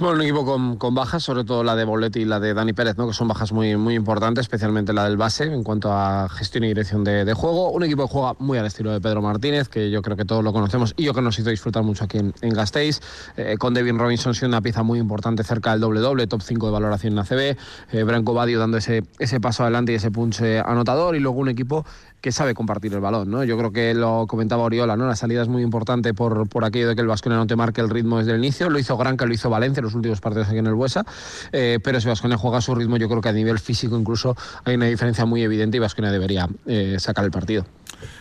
Bueno, 0.00 0.16
un 0.16 0.22
equipo 0.22 0.44
con, 0.44 0.76
con, 0.76 0.92
bajas, 0.92 1.22
sobre 1.22 1.44
todo 1.44 1.62
la 1.62 1.76
de 1.76 1.84
Boletti 1.84 2.22
y 2.22 2.24
la 2.24 2.40
de 2.40 2.52
Dani 2.52 2.72
Pérez, 2.72 2.96
¿no? 2.98 3.06
que 3.06 3.14
son 3.14 3.28
bajas 3.28 3.52
muy, 3.52 3.76
muy 3.76 3.94
importantes, 3.94 4.42
especialmente 4.42 4.92
la 4.92 5.04
del 5.04 5.16
base 5.16 5.44
en 5.44 5.62
cuanto 5.62 5.92
a 5.92 6.28
gestión 6.28 6.64
y 6.64 6.68
dirección 6.68 7.04
de, 7.04 7.32
juego. 7.32 7.70
Un 7.70 7.84
equipo 7.84 8.08
que 8.08 8.12
juega 8.12 8.34
muy 8.40 8.58
al 8.58 8.66
estilo 8.66 8.90
de 8.90 9.00
Pedro 9.00 9.22
Martínez, 9.22 9.68
que 9.68 9.92
yo 9.92 10.02
creo 10.02 10.16
que 10.16 10.24
todos 10.24 10.42
lo 10.42 10.52
conocemos 10.52 10.94
y 10.96 11.04
yo 11.04 11.14
que 11.14 11.22
nos 11.22 11.38
hizo 11.38 11.48
disfrutar 11.48 11.84
mucho 11.84 12.04
aquí 12.04 12.18
en, 12.18 12.34
en 12.40 12.50
Gasteiz, 12.54 13.00
eh, 13.36 13.54
con 13.56 13.72
Devin 13.72 13.96
Robinson 13.96 14.34
siendo 14.34 14.56
una 14.56 14.62
pieza 14.62 14.82
muy 14.82 14.98
importante 14.98 15.44
cerca 15.44 15.70
del 15.70 15.80
doble-doble, 15.80 16.26
top 16.26 16.42
5 16.42 16.66
de 16.66 16.72
valoración 16.72 17.12
en 17.12 17.20
ACB, 17.20 17.56
eh, 17.92 18.02
Branco 18.02 18.34
Badio 18.34 18.58
dando 18.58 18.78
ese, 18.78 19.04
ese 19.20 19.38
paso 19.38 19.62
adelante 19.62 19.92
y 19.92 19.94
ese 19.94 20.10
punch 20.10 20.42
anotador, 20.64 21.14
y 21.14 21.20
luego 21.20 21.38
un 21.38 21.50
equipo 21.50 21.86
que 22.24 22.32
sabe 22.32 22.54
compartir 22.54 22.94
el 22.94 23.00
balón, 23.00 23.30
¿no? 23.30 23.44
Yo 23.44 23.58
creo 23.58 23.70
que 23.70 23.92
lo 23.92 24.26
comentaba 24.26 24.62
Oriola, 24.62 24.96
¿no? 24.96 25.06
La 25.06 25.14
salida 25.14 25.42
es 25.42 25.48
muy 25.48 25.62
importante 25.62 26.14
por, 26.14 26.48
por 26.48 26.64
aquello 26.64 26.88
de 26.88 26.94
que 26.94 27.02
el 27.02 27.06
Vasconia 27.06 27.36
no 27.36 27.46
te 27.46 27.54
marque 27.54 27.82
el 27.82 27.90
ritmo 27.90 28.16
desde 28.16 28.32
el 28.32 28.38
inicio. 28.38 28.70
Lo 28.70 28.78
hizo 28.78 28.96
Granca, 28.96 29.26
lo 29.26 29.34
hizo 29.34 29.50
Valencia 29.50 29.80
en 29.80 29.84
los 29.84 29.94
últimos 29.94 30.22
partidos 30.22 30.48
aquí 30.48 30.56
en 30.56 30.66
el 30.66 30.72
Buesa. 30.72 31.04
Eh, 31.52 31.80
pero 31.84 32.00
si 32.00 32.08
Vasconia 32.08 32.38
juega 32.38 32.56
a 32.56 32.60
su 32.62 32.74
ritmo, 32.74 32.96
yo 32.96 33.10
creo 33.10 33.20
que 33.20 33.28
a 33.28 33.32
nivel 33.32 33.58
físico 33.58 33.98
incluso 33.98 34.34
hay 34.64 34.76
una 34.76 34.86
diferencia 34.86 35.26
muy 35.26 35.42
evidente 35.42 35.76
y 35.76 35.80
Vasconia 35.80 36.10
debería 36.10 36.48
eh, 36.64 36.96
sacar 36.98 37.26
el 37.26 37.30
partido. 37.30 37.66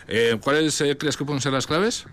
Eh, 0.10 0.38
¿Cuáles 0.44 0.84
crees 1.00 1.16
que 1.16 1.24
pueden 1.24 1.40
ser 1.40 1.54
las 1.54 1.66
claves? 1.66 2.06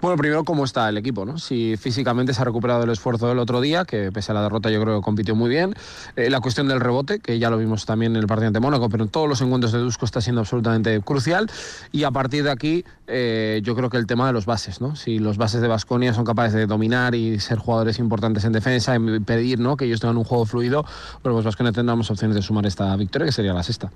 Bueno, 0.00 0.16
primero, 0.16 0.44
¿cómo 0.44 0.64
está 0.64 0.88
el 0.88 0.98
equipo? 0.98 1.24
¿no? 1.24 1.38
Si 1.38 1.76
físicamente 1.76 2.34
se 2.34 2.42
ha 2.42 2.44
recuperado 2.44 2.84
el 2.84 2.90
esfuerzo 2.90 3.28
del 3.28 3.38
otro 3.38 3.60
día, 3.60 3.84
que 3.84 4.12
pese 4.12 4.32
a 4.32 4.34
la 4.34 4.42
derrota 4.42 4.70
yo 4.70 4.80
creo 4.80 4.96
que 4.96 5.04
compitió 5.04 5.34
muy 5.34 5.48
bien. 5.48 5.74
Eh, 6.16 6.30
la 6.30 6.40
cuestión 6.40 6.68
del 6.68 6.80
rebote, 6.80 7.20
que 7.20 7.38
ya 7.38 7.50
lo 7.50 7.58
vimos 7.58 7.86
también 7.86 8.12
en 8.16 8.20
el 8.20 8.26
partido 8.26 8.48
ante 8.48 8.60
Mónaco, 8.60 8.88
pero 8.88 9.04
en 9.04 9.10
todos 9.10 9.28
los 9.28 9.40
encuentros 9.40 9.72
de 9.72 9.78
Dusko 9.78 10.04
está 10.04 10.20
siendo 10.20 10.40
absolutamente 10.40 11.00
crucial. 11.00 11.50
Y 11.92 12.04
a 12.04 12.10
partir 12.10 12.44
de 12.44 12.50
aquí, 12.50 12.84
eh, 13.06 13.60
yo 13.62 13.74
creo 13.76 13.90
que 13.90 13.96
el 13.96 14.06
tema 14.06 14.26
de 14.26 14.32
los 14.32 14.46
bases, 14.46 14.80
¿no? 14.80 14.96
Si 14.96 15.18
los 15.18 15.36
bases 15.36 15.60
de 15.60 15.68
Basconia 15.68 16.12
son 16.14 16.24
capaces 16.24 16.54
de 16.54 16.66
dominar 16.66 17.14
y 17.14 17.38
ser 17.40 17.58
jugadores 17.58 17.98
importantes 17.98 18.44
en 18.44 18.52
defensa, 18.52 18.96
y 18.96 19.20
pedir 19.20 19.58
¿no? 19.58 19.76
que 19.76 19.84
ellos 19.84 20.00
tengan 20.00 20.16
un 20.16 20.24
juego 20.24 20.46
fluido, 20.46 20.84
bueno, 21.22 21.36
pues 21.36 21.44
Basconia 21.44 21.72
tendremos 21.72 22.10
opciones 22.10 22.34
de 22.34 22.42
sumar 22.42 22.66
esta 22.66 22.94
victoria, 22.96 23.26
que 23.26 23.32
sería 23.32 23.52
la 23.52 23.62
sexta. 23.62 23.90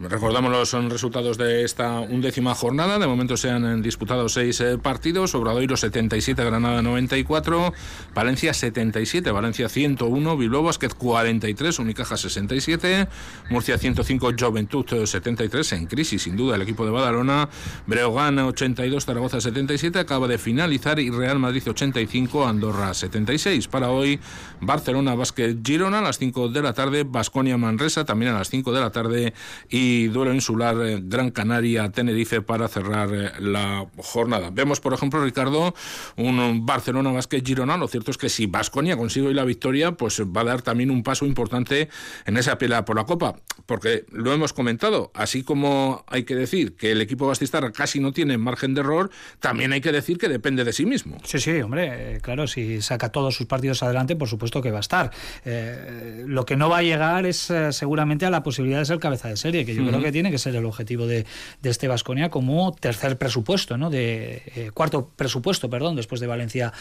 Recordamos 0.00 0.50
los 0.50 0.90
resultados 0.90 1.38
de 1.38 1.64
esta 1.64 2.00
undécima 2.00 2.54
jornada. 2.54 2.98
De 2.98 3.06
momento 3.06 3.36
se 3.36 3.50
han 3.50 3.82
disputado 3.82 4.28
seis 4.28 4.60
eh, 4.60 4.78
partidos. 5.18 5.34
Obradoiro 5.34 5.76
77, 5.76 6.44
Granada 6.44 6.82
94, 6.82 7.72
Valencia 8.14 8.54
77, 8.54 9.30
Valencia 9.30 9.68
101, 9.68 10.36
Bilbao 10.36 10.62
Basket 10.62 10.90
43, 10.90 11.78
Unicaja 11.80 12.16
67, 12.16 13.08
Murcia 13.50 13.78
105, 13.78 14.32
Juventud 14.38 14.86
73, 15.04 15.72
en 15.72 15.86
crisis 15.86 16.22
sin 16.22 16.36
duda 16.36 16.56
el 16.56 16.62
equipo 16.62 16.84
de 16.84 16.90
Badalona, 16.92 17.48
Breogán 17.86 18.38
82, 18.38 19.04
Zaragoza 19.04 19.40
77, 19.40 19.98
acaba 19.98 20.28
de 20.28 20.38
finalizar 20.38 21.00
y 21.00 21.10
Real 21.10 21.38
Madrid 21.38 21.62
85, 21.66 22.46
Andorra 22.46 22.94
76. 22.94 23.68
Para 23.68 23.90
hoy, 23.90 24.20
Barcelona 24.60 25.14
Basket 25.14 25.56
Girona 25.64 25.98
a 25.98 26.02
las 26.02 26.18
5 26.18 26.48
de 26.48 26.62
la 26.62 26.72
tarde, 26.72 27.04
Basconia 27.04 27.56
Manresa 27.56 28.04
también 28.04 28.32
a 28.32 28.38
las 28.38 28.50
5 28.50 28.72
de 28.72 28.80
la 28.80 28.90
tarde 28.90 29.34
y 29.68 30.06
duelo 30.08 30.32
insular 30.32 30.76
Gran 31.02 31.30
Canaria 31.30 31.90
Tenerife 31.90 32.40
para 32.42 32.68
cerrar 32.68 33.40
la 33.40 33.86
jornada. 33.96 34.50
Vemos, 34.52 34.80
por 34.80 34.92
ejemplo, 34.94 35.07
Ricardo, 35.10 35.74
un 36.16 36.66
Barcelona 36.66 37.10
Basket 37.12 37.42
Girona. 37.44 37.76
Lo 37.76 37.88
cierto 37.88 38.10
es 38.10 38.18
que 38.18 38.28
si 38.28 38.46
Basconia 38.46 38.96
consigue 38.96 39.28
hoy 39.28 39.34
la 39.34 39.44
victoria, 39.44 39.92
pues 39.92 40.20
va 40.20 40.42
a 40.42 40.44
dar 40.44 40.62
también 40.62 40.90
un 40.90 41.02
paso 41.02 41.26
importante 41.26 41.88
en 42.26 42.36
esa 42.36 42.58
pelea 42.58 42.84
por 42.84 42.96
la 42.96 43.04
Copa. 43.04 43.36
Porque 43.66 44.04
lo 44.12 44.32
hemos 44.32 44.52
comentado, 44.52 45.10
así 45.14 45.42
como 45.42 46.04
hay 46.06 46.24
que 46.24 46.34
decir 46.34 46.76
que 46.76 46.92
el 46.92 47.00
equipo 47.00 47.26
bastistar 47.26 47.70
casi 47.72 48.00
no 48.00 48.12
tiene 48.12 48.38
margen 48.38 48.74
de 48.74 48.80
error, 48.80 49.10
también 49.40 49.72
hay 49.72 49.80
que 49.80 49.92
decir 49.92 50.18
que 50.18 50.28
depende 50.28 50.64
de 50.64 50.72
sí 50.72 50.86
mismo. 50.86 51.18
Sí, 51.24 51.38
sí, 51.38 51.60
hombre, 51.60 52.16
eh, 52.16 52.20
claro, 52.20 52.46
si 52.46 52.80
saca 52.80 53.10
todos 53.10 53.34
sus 53.34 53.46
partidos 53.46 53.82
adelante, 53.82 54.16
por 54.16 54.28
supuesto 54.28 54.62
que 54.62 54.70
va 54.70 54.78
a 54.78 54.80
estar. 54.80 55.10
Eh, 55.44 56.24
lo 56.26 56.46
que 56.46 56.56
no 56.56 56.68
va 56.68 56.78
a 56.78 56.82
llegar 56.82 57.26
es 57.26 57.50
eh, 57.50 57.72
seguramente 57.72 58.26
a 58.26 58.30
la 58.30 58.42
posibilidad 58.42 58.78
de 58.78 58.86
ser 58.86 58.98
cabeza 58.98 59.28
de 59.28 59.36
serie, 59.36 59.64
que 59.64 59.74
yo 59.74 59.82
uh 59.82 59.86
-huh. 59.86 59.88
creo 59.88 60.02
que 60.02 60.12
tiene 60.12 60.30
que 60.30 60.38
ser 60.38 60.54
el 60.56 60.64
objetivo 60.64 61.06
de, 61.06 61.26
de 61.62 61.70
este 61.70 61.88
Basconia 61.88 62.30
como 62.30 62.72
tercer 62.72 63.18
presupuesto, 63.18 63.76
¿no? 63.76 63.90
De 63.90 64.42
eh, 64.56 64.70
cuarto 64.72 64.97
presupuesto, 65.06 65.70
perdón, 65.70 65.96
después 65.96 66.20
de 66.20 66.26
Valencia, 66.26 66.72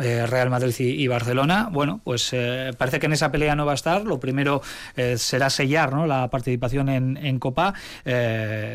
eh, 0.00 0.26
Real 0.26 0.50
Madrid 0.50 0.74
y, 0.78 1.06
Barcelona. 1.06 1.68
Bueno, 1.70 2.00
pues 2.04 2.30
eh, 2.32 2.72
parece 2.76 2.98
que 2.98 3.06
en 3.06 3.12
esa 3.12 3.30
pelea 3.30 3.54
no 3.54 3.66
va 3.66 3.72
a 3.72 3.74
estar. 3.74 4.04
Lo 4.04 4.20
primero 4.20 4.62
eh, 4.96 5.18
será 5.18 5.50
sellar 5.50 5.92
¿no? 5.92 6.06
la 6.06 6.30
participación 6.30 6.88
en, 6.88 7.34
Copa 7.38 7.74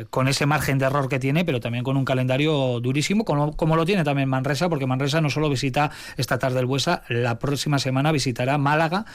con 0.09 0.27
ese 0.27 0.45
margen 0.45 0.77
de 0.77 0.85
error 0.85 1.07
que 1.07 1.17
tiene, 1.17 1.45
pero 1.45 1.59
también 1.59 1.83
con 1.83 1.97
un 1.97 2.05
calendario 2.05 2.79
durísimo, 2.81 3.23
como, 3.23 3.75
lo 3.75 3.85
tiene 3.85 4.03
también 4.03 4.27
Manresa, 4.27 4.69
porque 4.69 4.85
Manresa 4.85 5.21
no 5.21 5.29
solo 5.29 5.49
visita 5.49 5.91
esta 6.17 6.37
tarde 6.37 6.59
el 6.59 6.65
Buesa, 6.65 7.03
la 7.07 7.39
próxima 7.39 7.79
semana 7.79 8.11
visitará 8.11 8.57
Málaga 8.57 9.05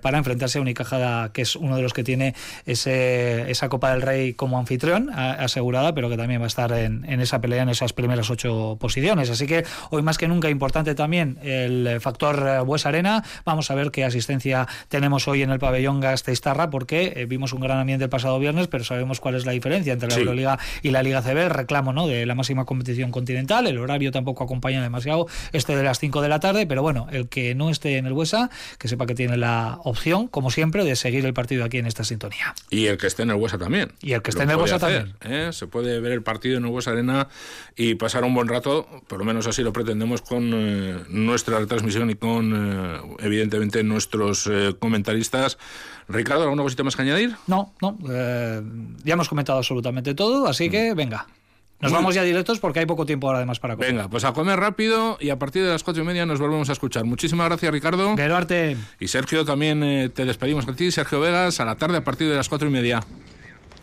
para 0.00 0.18
enfrentarse 0.18 0.58
a 0.58 0.62
Unicaja, 0.62 1.30
que 1.32 1.42
es 1.42 1.56
uno 1.56 1.76
de 1.76 1.82
los 1.82 1.92
que 1.92 2.04
tiene 2.04 2.34
ese, 2.64 3.50
esa 3.50 3.68
Copa 3.68 3.90
del 3.90 4.02
Rey 4.02 4.34
como 4.34 4.58
anfitrión 4.58 5.10
asegurada, 5.10 5.94
pero 5.94 6.08
que 6.08 6.16
también 6.16 6.40
va 6.40 6.44
a 6.44 6.48
estar 6.48 6.72
en, 6.72 7.04
en 7.04 7.20
esa 7.20 7.40
pelea 7.40 7.62
en 7.62 7.68
esas 7.68 7.92
primeras 7.92 8.30
ocho 8.30 8.76
posiciones. 8.80 9.28
Así 9.32 9.46
que 9.46 9.64
hoy 9.90 10.02
más 10.02 10.18
que 10.18 10.28
nunca 10.28 10.50
importante 10.50 10.94
también 10.94 11.38
el 11.42 12.00
factor 12.00 12.64
Buesa 12.64 12.90
Arena. 12.90 13.24
Vamos 13.44 13.70
a 13.70 13.74
ver 13.74 13.90
qué 13.90 14.04
asistencia 14.04 14.66
tenemos 14.88 15.28
hoy 15.28 15.42
en 15.42 15.50
el 15.50 15.58
pabellón 15.58 16.00
Gasteiztarra, 16.00 16.70
porque 16.70 17.12
eh, 17.16 17.26
vimos 17.26 17.52
un 17.52 17.60
gran 17.60 17.78
ambiente 17.78 18.04
el 18.04 18.10
pasado 18.10 18.38
viernes, 18.38 18.68
pero 18.68 18.84
sabemos 18.84 19.20
cuál 19.20 19.34
es 19.34 19.46
la 19.46 19.52
diferencia 19.52 19.92
entre 19.92 20.08
la 20.08 20.14
sí. 20.14 20.20
Euroliga 20.20 20.58
y 20.82 20.90
la 20.90 21.02
Liga 21.02 21.22
CB, 21.22 21.38
el 21.38 21.50
reclamo 21.50 21.92
¿no? 21.92 22.06
de 22.06 22.26
la 22.26 22.34
máxima 22.34 22.64
competición 22.64 23.10
continental, 23.10 23.66
el 23.66 23.78
horario 23.78 24.10
tampoco 24.10 24.44
acompaña 24.44 24.82
demasiado 24.82 25.26
este 25.52 25.76
de 25.76 25.82
las 25.82 25.98
5 25.98 26.20
de 26.22 26.28
la 26.28 26.40
tarde, 26.40 26.66
pero 26.66 26.82
bueno, 26.82 27.06
el 27.10 27.28
que 27.28 27.54
no 27.54 27.70
esté 27.70 27.96
en 27.96 28.06
el 28.06 28.12
Buesa, 28.12 28.50
que 28.78 28.88
sepa 28.88 29.06
que 29.06 29.14
tiene 29.14 29.36
la 29.36 29.78
opción, 29.84 30.28
como 30.28 30.50
siempre, 30.50 30.84
de 30.84 30.96
seguir 30.96 31.24
el 31.26 31.34
partido 31.34 31.64
aquí 31.64 31.78
en 31.78 31.86
esta 31.86 32.04
sintonía. 32.04 32.54
Y 32.70 32.86
el 32.86 32.98
que 32.98 33.06
esté 33.06 33.22
en 33.22 33.30
el 33.30 33.36
Buesa 33.36 33.58
también. 33.58 33.92
Y 34.00 34.12
el 34.12 34.22
que 34.22 34.30
esté 34.30 34.42
en 34.42 34.50
el 34.50 34.56
Buesa 34.56 34.76
hacer, 34.76 35.14
también. 35.20 35.48
¿eh? 35.48 35.52
Se 35.52 35.66
puede 35.66 36.00
ver 36.00 36.12
el 36.12 36.22
partido 36.22 36.58
en 36.58 36.64
el 36.64 36.70
Buesa 36.70 36.90
Arena 36.90 37.28
y 37.76 37.94
pasar 37.94 38.24
un 38.24 38.34
buen 38.34 38.48
rato, 38.48 38.86
por 39.12 39.18
lo 39.18 39.26
menos 39.26 39.46
así 39.46 39.62
lo 39.62 39.74
pretendemos 39.74 40.22
con 40.22 40.52
eh, 40.54 40.96
nuestra 41.10 41.58
retransmisión 41.58 42.08
y 42.08 42.14
con, 42.14 42.50
eh, 42.56 43.16
evidentemente, 43.18 43.82
nuestros 43.82 44.46
eh, 44.50 44.74
comentaristas. 44.78 45.58
Ricardo, 46.08 46.44
¿alguna 46.44 46.62
cosita 46.62 46.82
más 46.82 46.96
que 46.96 47.02
añadir? 47.02 47.36
No, 47.46 47.74
no. 47.82 47.98
Eh, 48.10 48.62
ya 49.04 49.12
hemos 49.12 49.28
comentado 49.28 49.58
absolutamente 49.58 50.14
todo, 50.14 50.46
así 50.46 50.70
que 50.70 50.94
venga. 50.94 51.26
Nos 51.82 51.92
vamos 51.92 52.14
ya 52.14 52.22
directos 52.22 52.58
porque 52.58 52.78
hay 52.78 52.86
poco 52.86 53.04
tiempo 53.04 53.26
ahora 53.26 53.40
además 53.40 53.60
para 53.60 53.76
comer. 53.76 53.90
Venga, 53.92 54.08
pues 54.08 54.24
a 54.24 54.32
comer 54.32 54.58
rápido 54.58 55.18
y 55.20 55.28
a 55.28 55.38
partir 55.38 55.62
de 55.62 55.68
las 55.68 55.84
cuatro 55.84 56.02
y 56.02 56.06
media 56.06 56.24
nos 56.24 56.40
volvemos 56.40 56.70
a 56.70 56.72
escuchar. 56.72 57.04
Muchísimas 57.04 57.48
gracias, 57.48 57.70
Ricardo. 57.70 58.16
Gerarte. 58.16 58.78
Y 58.98 59.08
Sergio, 59.08 59.44
también 59.44 59.82
eh, 59.82 60.08
te 60.08 60.24
despedimos 60.24 60.66
a 60.66 60.74
ti, 60.74 60.90
Sergio 60.90 61.20
Vegas, 61.20 61.60
a 61.60 61.66
la 61.66 61.76
tarde 61.76 61.98
a 61.98 62.02
partir 62.04 62.30
de 62.30 62.36
las 62.36 62.48
cuatro 62.48 62.66
y 62.66 62.70
media. 62.70 63.04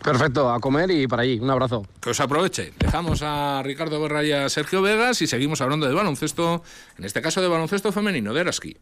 Perfecto, 0.03 0.49
a 0.49 0.59
comer 0.59 0.91
y 0.91 1.07
para 1.07 1.23
allí. 1.23 1.39
Un 1.39 1.49
abrazo. 1.49 1.85
Que 2.01 2.11
os 2.11 2.19
aproveche. 2.19 2.73
Dejamos 2.79 3.21
a 3.21 3.61
Ricardo 3.63 4.01
Berra 4.01 4.23
y 4.23 4.31
a 4.31 4.49
Sergio 4.49 4.81
Vegas 4.81 5.21
y 5.21 5.27
seguimos 5.27 5.61
hablando 5.61 5.87
de 5.87 5.93
baloncesto, 5.93 6.63
en 6.97 7.05
este 7.05 7.21
caso 7.21 7.41
de 7.41 7.47
baloncesto 7.47 7.91
femenino, 7.91 8.33
de 8.33 8.41
Eraski. 8.41 8.77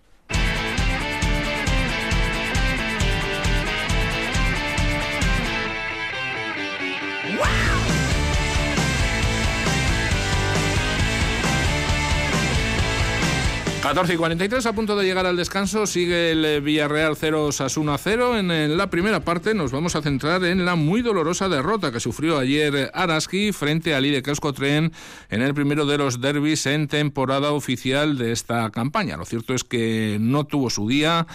14 13.88 14.16
y 14.16 14.18
43 14.18 14.66
a 14.66 14.74
punto 14.74 14.98
de 14.98 15.06
llegar 15.06 15.26
al 15.26 15.38
descanso. 15.38 15.88
Sigue 15.88 16.32
el 16.32 16.44
eh, 16.44 16.60
Villarreal 16.60 17.16
0 17.16 17.54
Sasuna 17.54 17.98
0. 17.98 18.38
En 18.38 18.78
la 18.78 18.90
primera 18.90 19.22
parte 19.22 19.54
nos 19.54 19.72
vamos 19.72 19.96
a 19.96 20.02
centrar 20.02 20.44
en 20.44 20.66
la 20.66 20.76
muy 20.76 21.02
dolorosa 21.02 21.48
derrota 21.48 21.90
que 21.90 22.02
sufrió 22.02 22.38
ayer 22.38 22.92
Araski 22.94 23.54
frente 23.54 23.96
al 23.96 24.06
IDE 24.06 24.22
Tren 24.22 24.92
en 25.30 25.42
el 25.42 25.54
primero 25.54 25.86
de 25.86 25.98
los 26.00 26.20
derbis 26.20 26.66
en 26.66 26.90
temporada 26.90 27.54
oficial 27.54 28.18
de 28.18 28.34
esta 28.34 28.70
campaña. 28.72 29.16
Lo 29.16 29.24
cierto 29.24 29.54
es 29.54 29.64
que 29.64 30.18
no 30.20 30.44
tuvo 30.44 30.70
su 30.70 30.90
día 30.90 31.26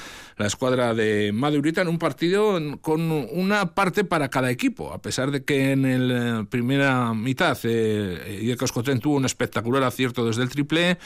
la 0.42 0.49
escuadra 0.49 0.92
de 0.92 1.30
Madurita 1.32 1.82
en 1.82 1.88
un 1.88 2.00
partido 2.00 2.58
con 2.80 3.12
una 3.12 3.75
parte 3.76 4.02
para 4.02 4.28
cada 4.28 4.50
equipo, 4.50 4.92
a 4.92 5.00
pesar 5.00 5.30
de 5.30 5.44
que 5.44 5.70
en 5.70 6.08
la 6.08 6.44
primera 6.50 7.14
mitad 7.14 7.56
eh, 7.62 8.56
Tren 8.82 8.99
tuvo 8.99 9.14
un 9.14 9.25
espectacular 9.25 9.84
acierto 9.84 10.26
desde 10.26 10.42
el 10.42 10.49
triple 10.49 10.99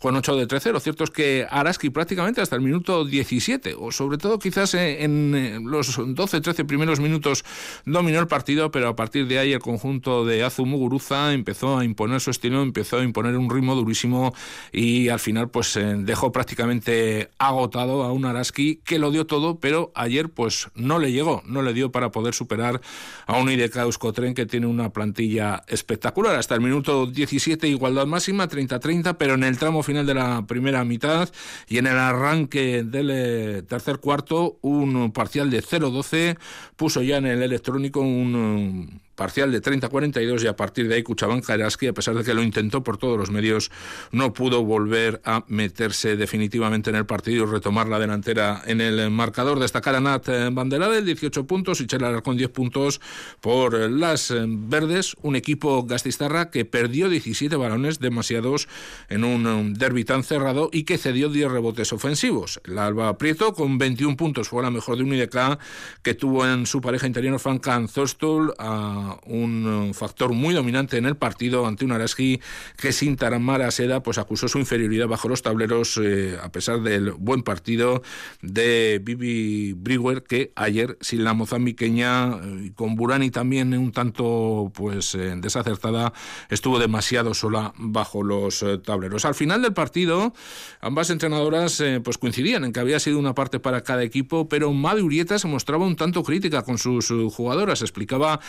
con 0.00 0.16
8 0.16 0.34
de 0.34 0.46
13. 0.48 0.72
Lo 0.72 0.80
cierto 0.80 1.04
es 1.04 1.10
que 1.10 1.46
Araski 1.48 1.90
prácticamente 1.90 2.40
hasta 2.40 2.56
el 2.56 2.62
minuto 2.62 3.04
17, 3.04 3.76
o 3.78 3.92
sobre 3.92 4.18
todo 4.18 4.40
quizás 4.40 4.74
en 4.74 5.62
los 5.70 5.96
12-13 5.96 6.66
primeros 6.66 6.98
minutos 6.98 7.44
dominó 7.84 8.18
el 8.18 8.26
partido, 8.26 8.72
pero 8.72 8.88
a 8.88 8.96
partir 8.96 9.28
de 9.28 9.38
ahí 9.38 9.52
el 9.52 9.60
conjunto 9.60 10.24
de 10.24 10.42
Azu 10.42 10.66
Muguruza 10.66 11.32
empezó 11.32 11.78
a 11.78 11.84
imponer 11.84 12.20
su 12.20 12.30
estilo, 12.32 12.60
empezó 12.60 12.98
a 12.98 13.04
imponer 13.04 13.36
un 13.36 13.48
ritmo 13.50 13.76
durísimo 13.76 14.34
y 14.72 15.10
al 15.10 15.20
final 15.20 15.48
pues 15.48 15.78
dejó 15.98 16.32
prácticamente 16.32 17.30
agotado 17.38 18.02
a 18.02 18.12
un 18.12 18.24
Araski 18.24 18.79
que 18.84 18.98
lo 18.98 19.10
dio 19.10 19.26
todo, 19.26 19.58
pero 19.58 19.92
ayer 19.94 20.28
pues 20.28 20.68
no 20.74 20.98
le 20.98 21.12
llegó, 21.12 21.42
no 21.46 21.62
le 21.62 21.72
dio 21.72 21.92
para 21.92 22.10
poder 22.10 22.34
superar 22.34 22.80
a 23.26 23.38
un 23.38 23.50
IDK 23.50 23.76
Euskotren 23.76 24.34
que 24.34 24.46
tiene 24.46 24.66
una 24.66 24.90
plantilla 24.90 25.62
espectacular. 25.66 26.36
Hasta 26.36 26.54
el 26.54 26.60
minuto 26.60 27.06
17 27.06 27.68
igualdad 27.68 28.06
máxima, 28.06 28.48
30-30, 28.48 29.16
pero 29.16 29.34
en 29.34 29.44
el 29.44 29.58
tramo 29.58 29.82
final 29.82 30.06
de 30.06 30.14
la 30.14 30.46
primera 30.46 30.84
mitad 30.84 31.28
y 31.68 31.78
en 31.78 31.86
el 31.86 31.98
arranque 31.98 32.82
del 32.84 33.10
eh, 33.10 33.62
tercer 33.62 33.98
cuarto 33.98 34.58
un 34.62 35.12
parcial 35.12 35.50
de 35.50 35.62
0-12 35.62 36.38
puso 36.76 37.02
ya 37.02 37.18
en 37.18 37.26
el 37.26 37.42
electrónico 37.42 38.00
un 38.00 39.00
parcial 39.20 39.52
de 39.52 39.60
30-42 39.60 40.44
y 40.44 40.46
a 40.46 40.56
partir 40.56 40.88
de 40.88 40.94
ahí 40.94 41.02
Cuchabán 41.02 41.42
Karaski, 41.42 41.88
a 41.88 41.92
pesar 41.92 42.14
de 42.14 42.24
que 42.24 42.32
lo 42.32 42.42
intentó 42.42 42.82
por 42.82 42.96
todos 42.96 43.18
los 43.18 43.30
medios, 43.30 43.70
no 44.12 44.32
pudo 44.32 44.64
volver 44.64 45.20
a 45.26 45.44
meterse 45.46 46.16
definitivamente 46.16 46.88
en 46.88 46.96
el 46.96 47.04
partido 47.04 47.44
y 47.44 47.46
retomar 47.46 47.86
la 47.86 47.98
delantera 47.98 48.62
en 48.64 48.80
el 48.80 49.10
marcador. 49.10 49.58
Destacar 49.58 49.94
a 49.94 50.00
Nat 50.00 50.26
Banderade, 50.52 51.02
18 51.02 51.46
puntos, 51.46 51.82
y 51.82 51.86
Chelar 51.86 52.22
con 52.22 52.38
10 52.38 52.48
puntos 52.48 53.02
por 53.42 53.74
las 53.90 54.32
verdes, 54.34 55.14
un 55.20 55.36
equipo 55.36 55.84
gastistarra 55.84 56.50
que 56.50 56.64
perdió 56.64 57.10
17 57.10 57.54
balones, 57.56 57.98
demasiados 57.98 58.68
en 59.10 59.24
un 59.24 59.74
derby 59.74 60.04
tan 60.04 60.24
cerrado 60.24 60.70
y 60.72 60.84
que 60.84 60.96
cedió 60.96 61.28
10 61.28 61.50
rebotes 61.50 61.92
ofensivos. 61.92 62.58
La 62.64 62.86
Alba 62.86 63.18
Prieto 63.18 63.52
con 63.52 63.76
21 63.76 64.16
puntos 64.16 64.48
fue 64.48 64.62
la 64.62 64.70
mejor 64.70 64.96
de 64.96 65.02
un 65.02 65.12
IDK 65.12 65.58
que 66.02 66.14
tuvo 66.14 66.46
en 66.46 66.64
su 66.64 66.80
pareja 66.80 67.06
interior 67.06 67.38
Frank 67.38 67.66
Zostul 67.86 68.54
a 68.58 69.09
un 69.26 69.92
factor 69.94 70.32
muy 70.32 70.54
dominante 70.54 70.96
en 70.96 71.06
el 71.06 71.16
partido 71.16 71.66
ante 71.66 71.84
un 71.84 71.92
Araski 71.92 72.40
que 72.76 72.92
sin 72.92 73.16
Taramara 73.16 73.70
Seda 73.70 74.02
pues 74.02 74.18
acusó 74.18 74.48
su 74.48 74.58
inferioridad 74.58 75.08
bajo 75.08 75.28
los 75.28 75.42
tableros 75.42 75.98
eh, 76.02 76.38
a 76.42 76.50
pesar 76.50 76.80
del 76.80 77.12
buen 77.12 77.42
partido 77.42 78.02
de 78.42 79.00
Bibi 79.02 79.74
Brewer 79.74 80.22
que 80.22 80.52
ayer 80.56 80.96
sin 81.00 81.24
la 81.24 81.34
mozambiqueña 81.34 82.36
eh, 82.36 82.62
y 82.66 82.70
con 82.70 82.96
Burani 82.96 83.30
también 83.30 83.76
un 83.76 83.92
tanto 83.92 84.70
pues 84.74 85.14
eh, 85.14 85.34
desacertada 85.36 86.12
estuvo 86.48 86.78
demasiado 86.78 87.34
sola 87.34 87.72
bajo 87.76 88.22
los 88.22 88.64
tableros. 88.84 89.24
Al 89.24 89.34
final 89.34 89.62
del 89.62 89.72
partido 89.72 90.32
ambas 90.80 91.10
entrenadoras 91.10 91.82
pues 92.04 92.18
coincidían 92.18 92.64
en 92.64 92.72
que 92.72 92.80
había 92.80 93.00
sido 93.00 93.18
una 93.18 93.34
parte 93.34 93.60
para 93.60 93.82
cada 93.82 94.02
equipo 94.02 94.48
pero 94.48 94.72
Madi 94.72 95.02
Urieta 95.02 95.38
se 95.38 95.48
mostraba 95.48 95.86
un 95.86 95.96
tanto 95.96 96.22
crítica 96.22 96.62
con 96.62 96.78
sus 96.78 97.12
jugadoras. 97.34 97.82
Explicaba 97.82 98.40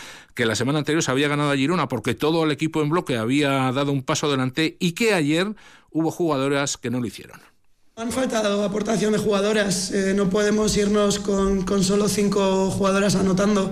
que 0.41 0.47
la 0.47 0.55
semana 0.55 0.79
anterior 0.79 1.03
se 1.03 1.11
había 1.11 1.27
ganado 1.27 1.51
a 1.51 1.55
Girona 1.55 1.87
porque 1.87 2.15
todo 2.15 2.45
el 2.45 2.51
equipo 2.51 2.81
en 2.81 2.89
bloque 2.89 3.15
había 3.15 3.71
dado 3.73 3.91
un 3.91 4.01
paso 4.01 4.25
adelante 4.25 4.75
y 4.79 4.93
que 4.93 5.13
ayer 5.13 5.53
hubo 5.91 6.09
jugadoras 6.09 6.77
que 6.77 6.89
no 6.89 6.99
lo 6.99 7.05
hicieron. 7.05 7.39
Han 7.95 8.11
faltado 8.11 8.63
aportación 8.63 9.11
de 9.13 9.19
jugadoras, 9.19 9.91
eh, 9.91 10.13
no 10.15 10.31
podemos 10.31 10.75
irnos 10.77 11.19
con, 11.19 11.61
con, 11.61 11.83
solo 11.83 12.09
cinco 12.09 12.71
jugadoras 12.71 13.13
anotando. 13.13 13.71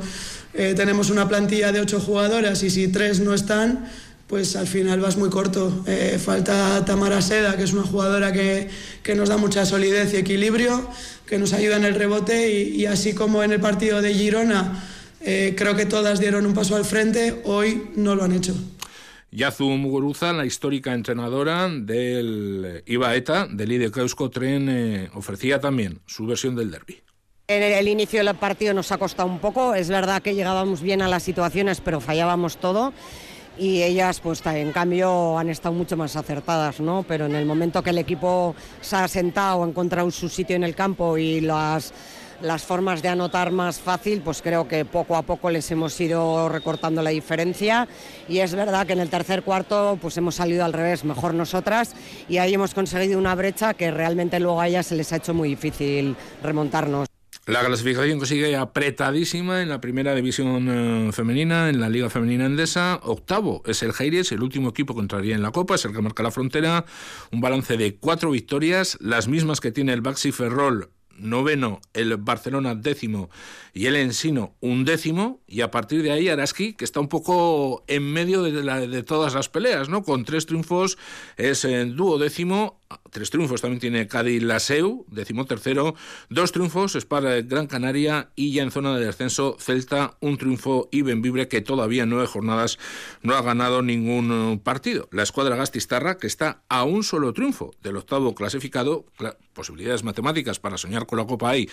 Eh, 0.54 0.76
tenemos 0.78 1.10
una 1.10 1.28
plantilla 1.28 1.72
de 1.72 1.82
ocho 1.82 2.00
jugadoras 2.00 2.62
y 2.62 2.70
si 2.70 2.88
tres 2.90 3.20
no 3.20 3.34
están, 3.34 3.90
pues 4.28 4.56
al 4.56 4.68
final 4.68 5.00
vas 5.00 5.18
muy 5.18 5.32
corto. 5.32 5.84
Eh, 5.88 6.20
falta 6.24 6.86
Tamara 6.86 7.24
Seda, 7.24 7.58
que 7.58 7.64
es 7.64 7.74
una 7.74 7.82
jugadora 7.82 8.32
que, 8.32 8.70
que, 9.02 9.16
nos 9.16 9.30
da 9.30 9.38
mucha 9.38 9.66
solidez 9.66 10.14
y 10.14 10.18
equilibrio, 10.18 10.88
que 11.26 11.40
nos 11.40 11.54
ayuda 11.54 11.78
en 11.78 11.86
el 11.86 11.96
rebote 11.96 12.54
y, 12.54 12.76
y 12.76 12.86
así 12.86 13.16
como 13.16 13.42
en 13.42 13.54
el 13.54 13.60
partido 13.60 14.04
de 14.04 14.14
Girona 14.14 14.84
eh, 15.22 15.54
creo 15.58 15.76
que 15.76 15.86
todas 15.86 16.20
dieron 16.20 16.46
un 16.46 16.54
paso 16.54 16.76
al 16.76 16.86
frente, 16.86 17.42
hoy 17.46 17.90
no 17.96 18.16
lo 18.16 18.24
han 18.24 18.34
hecho. 18.34 18.56
Yazu 19.32 19.66
Muguruza, 19.66 20.34
la 20.34 20.46
histórica 20.46 20.94
entrenadora 20.94 21.70
del 21.70 22.84
Ibaeta, 22.86 23.48
del 23.48 23.72
IDE 23.72 23.92
Tren, 24.32 24.70
eh, 24.70 25.10
ofrecía 25.14 25.60
también 25.60 26.00
su 26.08 26.26
versión 26.26 26.56
del 26.56 26.72
derby. 26.72 27.02
En 27.48 27.64
el 27.64 27.88
inicio 27.88 28.24
del 28.24 28.36
partido 28.36 28.74
nos 28.74 28.92
ha 28.92 28.98
costado 28.98 29.28
un 29.28 29.40
poco, 29.40 29.74
es 29.74 29.90
verdad 29.90 30.22
que 30.22 30.36
llegábamos 30.36 30.82
bien 30.82 31.02
a 31.02 31.08
las 31.08 31.24
situaciones, 31.24 31.82
pero 31.82 32.00
fallábamos 32.00 32.58
todo 32.58 32.94
y 33.60 33.84
ellas 33.84 34.20
pues 34.22 34.44
en 34.46 34.72
cambio 34.72 35.38
han 35.38 35.50
estado 35.50 35.76
mucho 35.76 35.98
más 35.98 36.16
acertadas, 36.16 36.80
¿no? 36.80 37.04
Pero 37.08 37.26
en 37.26 37.36
el 37.36 37.46
momento 37.46 37.84
que 37.84 37.90
el 37.90 37.98
equipo 37.98 38.56
se 38.82 38.96
ha 38.96 39.08
sentado, 39.08 39.64
ha 39.64 39.68
encontrado 39.68 40.10
su 40.12 40.30
sitio 40.30 40.56
en 40.56 40.64
el 40.64 40.76
campo 40.76 41.18
y 41.18 41.42
las 41.42 41.94
las 42.42 42.64
formas 42.64 43.02
de 43.02 43.10
anotar 43.10 43.52
más 43.52 43.80
fácil, 43.80 44.22
pues 44.22 44.42
creo 44.42 44.68
que 44.68 44.86
poco 44.86 45.16
a 45.16 45.24
poco 45.24 45.50
les 45.50 45.70
hemos 45.72 46.00
ido 46.00 46.50
recortando 46.50 47.02
la 47.02 47.10
diferencia 47.10 47.88
y 48.28 48.40
es 48.40 48.54
verdad 48.56 48.88
que 48.88 48.94
en 48.94 49.00
el 49.00 49.10
tercer 49.10 49.44
cuarto 49.44 49.98
pues 50.02 50.18
hemos 50.18 50.36
salido 50.36 50.66
al 50.66 50.74
revés, 50.74 51.04
mejor 51.04 51.34
nosotras 51.34 51.96
y 52.28 52.38
ahí 52.38 52.54
hemos 52.54 52.74
conseguido 52.74 53.18
una 53.18 53.36
brecha 53.36 53.74
que 53.74 53.92
realmente 53.92 54.40
luego 54.40 54.62
a 54.62 54.68
ellas 54.68 54.88
se 54.88 54.96
les 54.96 55.12
ha 55.14 55.18
hecho 55.18 55.34
muy 55.34 55.50
difícil 55.50 56.16
remontarnos. 56.44 57.08
La 57.46 57.66
clasificación 57.66 58.20
que 58.20 58.28
sigue 58.28 58.56
apretadísima 58.56 59.64
en 59.64 59.70
la 59.70 59.82
primera 59.82 60.14
división 60.14 60.68
eh, 60.70 61.12
femenina, 61.12 61.70
en 61.70 61.80
la 61.80 61.90
Liga 61.90 62.08
Femenina 62.08 62.46
Endesa. 62.46 63.00
Octavo 63.02 63.64
es 63.66 63.82
el 63.82 63.92
Jairies, 63.92 64.32
el 64.32 64.44
último 64.44 64.70
equipo 64.70 64.94
que 64.94 65.02
entraría 65.02 65.34
en 65.34 65.42
la 65.42 65.50
Copa, 65.50 65.74
es 65.74 65.84
el 65.86 65.94
que 65.94 66.02
marca 66.04 66.22
la 66.22 66.30
frontera. 66.30 66.86
Un 67.32 67.42
balance 67.42 67.76
de 67.76 67.96
cuatro 67.96 68.30
victorias, 68.30 69.00
las 69.02 69.28
mismas 69.28 69.62
que 69.62 69.72
tiene 69.72 69.94
el 69.94 70.02
Baxi 70.02 70.32
Ferrol 70.32 70.92
noveno, 71.20 71.82
el 71.94 72.18
Barcelona 72.18 72.76
décimo 72.76 73.30
y 73.74 73.86
el 73.86 73.96
Ensino 73.96 74.56
un 74.60 74.86
décimo, 74.86 75.42
y 75.48 75.62
a 75.62 75.72
partir 75.72 76.02
de 76.02 76.12
ahí 76.12 76.30
Araski, 76.30 76.74
que 76.74 76.86
está 76.86 77.00
un 77.00 77.08
poco 77.08 77.84
en 77.88 78.04
medio 78.04 78.44
de, 78.44 78.52
de 78.88 79.04
todas 79.04 79.34
las 79.34 79.50
peleas, 79.50 79.90
¿no? 79.90 80.04
Con 80.04 80.26
tres 80.26 80.46
triunfos 80.46 80.98
es 81.38 81.66
en 81.66 81.96
duodécimo 81.96 82.80
tres 83.12 83.30
triunfos 83.30 83.62
también 83.62 83.80
tiene 83.80 84.08
Cádiz 84.08 84.42
Laseu, 84.42 85.06
tercero, 85.48 85.96
dos 86.30 86.52
triunfos 86.52 86.96
es 86.96 87.06
para 87.06 87.42
Gran 87.42 87.68
Canaria 87.68 88.30
y 88.36 88.52
ya 88.52 88.64
en 88.64 88.72
zona 88.72 88.98
de 88.98 89.06
descenso 89.06 89.58
Celta, 89.60 90.18
un 90.22 90.38
triunfo 90.38 90.90
y 90.92 91.02
Benvibre 91.02 91.48
que 91.48 91.62
todavía 91.62 92.04
en 92.04 92.10
nueve 92.10 92.28
jornadas 92.28 92.80
no 93.22 93.36
ha 93.36 93.42
ganado 93.42 93.82
ningún 93.82 94.60
partido. 94.64 95.08
La 95.12 95.24
escuadra 95.24 95.56
Gastistarra 95.56 96.18
que 96.18 96.28
está 96.28 96.64
a 96.70 96.84
un 96.84 97.04
solo 97.04 97.34
triunfo 97.34 97.74
del 97.82 97.98
octavo 97.98 98.36
clasificado, 98.36 99.06
posibilidades 99.60 100.06
matemáticas 100.06 100.58
para 100.58 100.78
soñar 100.78 101.06
con 101.06 101.20
la 101.20 101.28
Copa 101.28 101.50
ahí, 101.50 101.70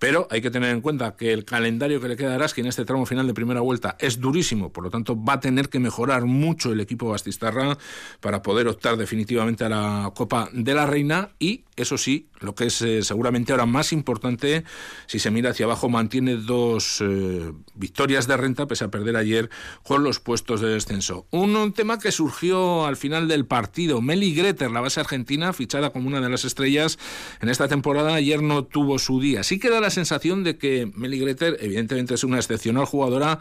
pero 0.00 0.26
hay 0.28 0.40
que 0.40 0.50
tener 0.50 0.70
en 0.70 0.80
cuenta 0.80 1.14
que 1.14 1.32
el 1.32 1.44
calendario 1.44 2.00
que 2.00 2.08
le 2.08 2.16
queda 2.16 2.32
a 2.32 2.34
Araski 2.34 2.62
en 2.62 2.66
este 2.66 2.84
tramo 2.84 3.06
final 3.06 3.28
de 3.28 3.32
primera 3.32 3.60
vuelta 3.60 3.96
es 4.00 4.18
durísimo, 4.18 4.72
por 4.72 4.82
lo 4.82 4.90
tanto 4.90 5.16
va 5.16 5.34
a 5.34 5.40
tener 5.40 5.68
que 5.68 5.78
mejorar 5.78 6.24
mucho 6.24 6.72
el 6.72 6.80
equipo 6.80 7.12
Gastistarra 7.12 7.78
para 8.18 8.42
poder 8.42 8.66
optar 8.66 8.96
definitivamente 8.96 9.64
a 9.64 9.68
la 9.68 10.12
Copa 10.16 10.48
de 10.52 10.74
la 10.74 10.86
Reina 10.86 11.30
y, 11.38 11.62
eso 11.76 11.96
sí, 11.96 12.28
lo 12.40 12.56
que 12.56 12.66
es 12.66 12.82
eh, 12.82 13.04
seguramente 13.04 13.52
ahora 13.52 13.66
más 13.66 13.92
importante, 13.92 14.64
si 15.06 15.20
se 15.20 15.30
mira 15.30 15.50
hacia 15.50 15.66
abajo, 15.66 15.88
mantiene 15.88 16.34
dos 16.34 17.00
eh, 17.00 17.52
victorias 17.74 18.26
de 18.26 18.36
renta, 18.36 18.66
pese 18.66 18.84
a 18.84 18.88
perder 18.88 19.16
ayer 19.16 19.48
con 19.84 20.02
los 20.02 20.18
puestos 20.18 20.60
de 20.60 20.70
descenso. 20.70 21.26
Un, 21.30 21.72
tema 21.72 21.98
que 21.98 22.12
surgió 22.12 22.86
al 22.86 22.96
final 22.96 23.28
del 23.28 23.46
partido. 23.46 24.00
Meli 24.00 24.34
Greter, 24.34 24.70
la 24.70 24.80
base 24.80 25.00
argentina, 25.00 25.52
fichada 25.52 25.90
como 25.90 26.08
una 26.08 26.20
de 26.20 26.28
las 26.28 26.44
estrellas 26.44 26.98
en 27.40 27.48
esta 27.48 27.68
temporada, 27.68 28.14
ayer 28.14 28.42
no 28.42 28.64
tuvo 28.64 28.98
su 28.98 29.20
día. 29.20 29.42
Sí 29.42 29.58
que 29.58 29.70
da 29.70 29.80
la 29.80 29.90
sensación 29.90 30.44
de 30.44 30.58
que 30.58 30.90
Meli 30.94 31.18
Greter, 31.18 31.56
evidentemente 31.60 32.14
es 32.14 32.24
una 32.24 32.38
excepcional 32.38 32.84
jugadora, 32.84 33.38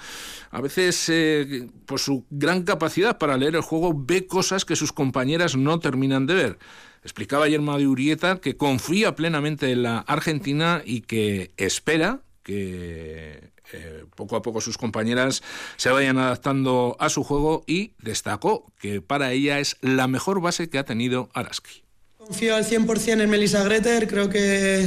a 0.51 0.61
veces 0.61 1.09
eh, 1.09 1.67
por 1.85 1.99
su 1.99 2.25
gran 2.29 2.63
capacidad 2.63 3.17
para 3.17 3.37
leer 3.37 3.55
el 3.55 3.61
juego 3.61 3.93
ve 3.95 4.27
cosas 4.27 4.65
que 4.65 4.75
sus 4.75 4.91
compañeras 4.91 5.55
no 5.55 5.79
terminan 5.79 6.25
de 6.25 6.33
ver. 6.33 6.59
Explicaba 7.03 7.45
ayer 7.45 7.61
Madi 7.61 7.85
Urieta 7.85 8.39
que 8.41 8.57
confía 8.57 9.15
plenamente 9.15 9.71
en 9.71 9.83
la 9.83 9.99
Argentina 9.99 10.81
y 10.85 11.01
que 11.01 11.51
espera 11.57 12.21
que 12.43 13.51
eh, 13.73 14.05
poco 14.15 14.35
a 14.37 14.41
poco 14.41 14.61
sus 14.61 14.77
compañeras 14.77 15.43
se 15.75 15.89
vayan 15.89 16.17
adaptando 16.17 16.95
a 16.99 17.09
su 17.09 17.23
juego 17.23 17.63
y 17.67 17.93
destacó 17.99 18.71
que 18.79 19.01
para 19.01 19.31
ella 19.33 19.59
es 19.59 19.77
la 19.81 20.07
mejor 20.07 20.41
base 20.41 20.69
que 20.69 20.79
ha 20.79 20.85
tenido 20.85 21.29
Araski. 21.33 21.86
Confío 22.27 22.57
al 22.57 22.65
100% 22.65 23.21
en 23.21 23.29
Melissa 23.29 23.63
Greter, 23.63 24.05
creo 24.05 24.29
que, 24.29 24.85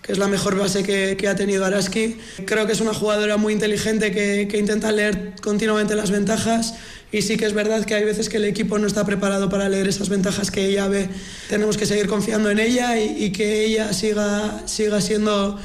que 0.00 0.10
es 0.10 0.16
la 0.16 0.26
mejor 0.26 0.56
base 0.56 0.82
que, 0.82 1.18
que, 1.18 1.28
ha 1.28 1.36
tenido 1.36 1.66
Araski. 1.66 2.16
Creo 2.46 2.66
que 2.66 2.72
es 2.72 2.80
una 2.80 2.94
jugadora 2.94 3.36
muy 3.36 3.52
inteligente 3.52 4.10
que, 4.10 4.48
que 4.50 4.56
intenta 4.56 4.90
leer 4.90 5.34
continuamente 5.42 5.94
las 5.94 6.10
ventajas 6.10 6.76
y 7.12 7.20
sí 7.20 7.36
que 7.36 7.44
es 7.44 7.52
verdad 7.52 7.84
que 7.84 7.94
hay 7.94 8.04
veces 8.04 8.30
que 8.30 8.38
el 8.38 8.46
equipo 8.46 8.78
no 8.78 8.86
está 8.86 9.04
preparado 9.04 9.50
para 9.50 9.68
leer 9.68 9.86
esas 9.86 10.08
ventajas 10.08 10.50
que 10.50 10.64
ella 10.64 10.88
ve. 10.88 11.10
Tenemos 11.50 11.76
que 11.76 11.84
seguir 11.84 12.06
confiando 12.06 12.50
en 12.50 12.58
ella 12.58 12.98
y, 12.98 13.22
y 13.22 13.32
que 13.32 13.66
ella 13.66 13.92
siga, 13.92 14.62
siga 14.66 15.02
siendo 15.02 15.60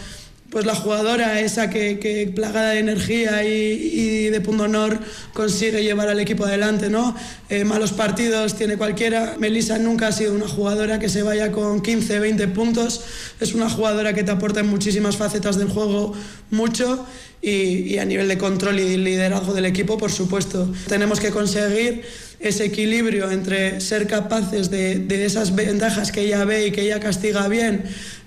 pues 0.53 0.67
la 0.67 0.75
jugadora 0.75 1.41
esa 1.41 1.71
que, 1.71 2.31
plagada 2.35 2.69
de 2.69 2.79
energía 2.79 3.43
y, 3.43 4.29
de 4.29 4.39
punto 4.39 4.63
honor 4.63 4.99
consigue 5.33 5.81
llevar 5.81 6.09
al 6.09 6.19
equipo 6.19 6.45
adelante, 6.45 6.91
¿no? 6.91 7.15
Eh, 7.49 7.63
malos 7.65 7.91
partidos 7.91 8.55
tiene 8.55 8.77
cualquiera. 8.77 9.35
Melissa 9.39 9.79
nunca 9.79 10.07
ha 10.07 10.11
sido 10.11 10.35
una 10.35 10.47
jugadora 10.47 10.99
que 10.99 11.09
se 11.09 11.23
vaya 11.23 11.51
con 11.51 11.81
15, 11.81 12.19
20 12.19 12.47
puntos. 12.49 13.01
Es 13.39 13.55
una 13.55 13.67
jugadora 13.67 14.13
que 14.13 14.23
te 14.23 14.29
aporta 14.29 14.59
en 14.59 14.67
muchísimas 14.67 15.17
facetas 15.17 15.57
del 15.57 15.69
juego 15.69 16.13
mucho 16.51 17.03
y, 17.41 17.91
y 17.91 17.97
a 17.97 18.05
nivel 18.05 18.27
de 18.27 18.37
control 18.37 18.79
y 18.79 18.97
liderazgo 18.97 19.55
del 19.55 19.65
equipo, 19.65 19.97
por 19.97 20.11
supuesto. 20.11 20.71
Tenemos 20.87 21.19
que 21.19 21.31
conseguir 21.31 22.03
ese 22.43 22.65
equilibrio 22.65 23.31
entre 23.31 23.79
ser 23.79 24.05
capaces 24.05 24.69
de, 24.69 24.99
de 24.99 25.25
esas 25.25 25.55
ventajas 25.55 26.11
que 26.11 26.21
ella 26.21 26.43
ve 26.43 26.67
y 26.67 26.71
que 26.71 26.81
ella 26.81 26.99
castiga 26.99 27.47
bien, 27.47 27.85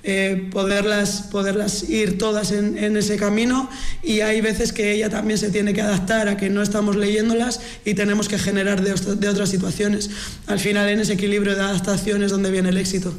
eh, 0.08 0.48
poderlas, 0.52 1.22
poderlas 1.32 1.90
ir 1.90 2.16
todas 2.16 2.52
en, 2.52 2.96
ese 2.96 3.16
camino 3.16 3.68
y 4.04 4.20
hay 4.20 4.40
veces 4.40 4.72
que 4.72 4.92
ella 4.92 5.10
también 5.10 5.36
se 5.36 5.50
tiene 5.50 5.74
que 5.74 5.82
adaptar 5.82 6.28
a 6.28 6.36
que 6.36 6.48
no 6.48 6.62
estamos 6.62 6.94
leyéndolas 6.94 7.60
y 7.84 7.94
tenemos 7.94 8.28
que 8.28 8.38
generar 8.38 8.82
de, 8.82 8.94
de 9.16 9.28
otras 9.28 9.48
situaciones. 9.48 10.10
Al 10.46 10.60
final 10.60 10.88
en 10.88 11.00
ese 11.00 11.14
equilibrio 11.14 11.56
de 11.56 11.62
adaptación 11.62 12.22
es 12.22 12.30
donde 12.30 12.52
viene 12.52 12.68
el 12.68 12.76
éxito. 12.76 13.12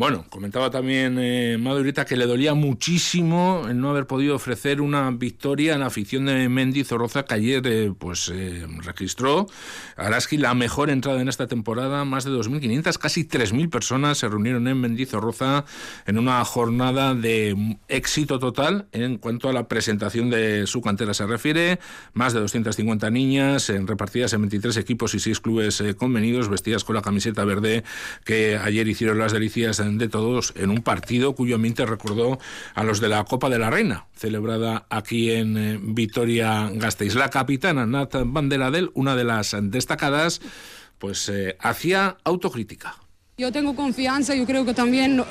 Bueno, 0.00 0.24
comentaba 0.30 0.70
también 0.70 1.18
eh, 1.20 1.58
Madurita 1.58 2.06
que 2.06 2.16
le 2.16 2.24
dolía 2.24 2.54
muchísimo 2.54 3.66
el 3.68 3.78
no 3.78 3.90
haber 3.90 4.06
podido 4.06 4.34
ofrecer 4.34 4.80
una 4.80 5.10
victoria 5.10 5.74
en 5.74 5.80
la 5.80 5.88
afición 5.88 6.24
de 6.24 6.48
Mendy 6.48 6.84
Zorroza, 6.84 7.26
que 7.26 7.34
ayer 7.34 7.66
eh, 7.66 7.92
pues 7.98 8.32
eh, 8.34 8.66
registró 8.78 9.46
Araski 9.96 10.38
la 10.38 10.54
mejor 10.54 10.88
entrada 10.88 11.20
en 11.20 11.28
esta 11.28 11.48
temporada, 11.48 12.06
más 12.06 12.24
de 12.24 12.30
2.500, 12.30 12.96
casi 12.96 13.28
3.000 13.28 13.68
personas 13.68 14.16
se 14.16 14.26
reunieron 14.26 14.66
en 14.68 14.80
Mendizorroza 14.80 15.66
en 16.06 16.16
una 16.16 16.42
jornada 16.46 17.14
de 17.14 17.76
éxito 17.88 18.38
total 18.38 18.88
en 18.92 19.18
cuanto 19.18 19.50
a 19.50 19.52
la 19.52 19.68
presentación 19.68 20.30
de 20.30 20.66
su 20.66 20.80
cantera 20.80 21.12
se 21.12 21.26
refiere, 21.26 21.78
más 22.14 22.32
de 22.32 22.40
250 22.40 23.10
niñas 23.10 23.70
repartidas 23.84 24.32
en 24.32 24.40
23 24.40 24.78
equipos 24.78 25.14
y 25.14 25.20
6 25.20 25.40
clubes 25.40 25.84
convenidos, 25.98 26.48
vestidas 26.48 26.84
con 26.84 26.96
la 26.96 27.02
camiseta 27.02 27.44
verde 27.44 27.84
que 28.24 28.56
ayer 28.56 28.88
hicieron 28.88 29.18
las 29.18 29.32
delicias 29.32 29.89
de 29.98 30.08
todos 30.08 30.52
en 30.56 30.70
un 30.70 30.82
partido 30.82 31.34
cuyo 31.34 31.56
ambiente 31.56 31.86
recordó 31.86 32.38
a 32.74 32.84
los 32.84 33.00
de 33.00 33.08
la 33.08 33.24
Copa 33.24 33.48
de 33.48 33.58
la 33.58 33.70
Reina, 33.70 34.06
celebrada 34.14 34.86
aquí 34.90 35.30
en 35.30 35.56
eh, 35.56 35.78
Vitoria-Gasteiz. 35.80 37.14
La 37.14 37.30
capitana 37.30 37.86
Nat 37.86 38.14
Banderadel, 38.24 38.90
una 38.94 39.16
de 39.16 39.24
las 39.24 39.56
destacadas, 39.62 40.40
pues 40.98 41.28
eh, 41.28 41.56
hacía 41.60 42.16
autocrítica. 42.24 42.96
Yo 43.38 43.50
tengo 43.52 43.74
confianza, 43.74 44.34
yo 44.34 44.44
creo 44.44 44.64
que 44.64 44.74
también 44.74 45.24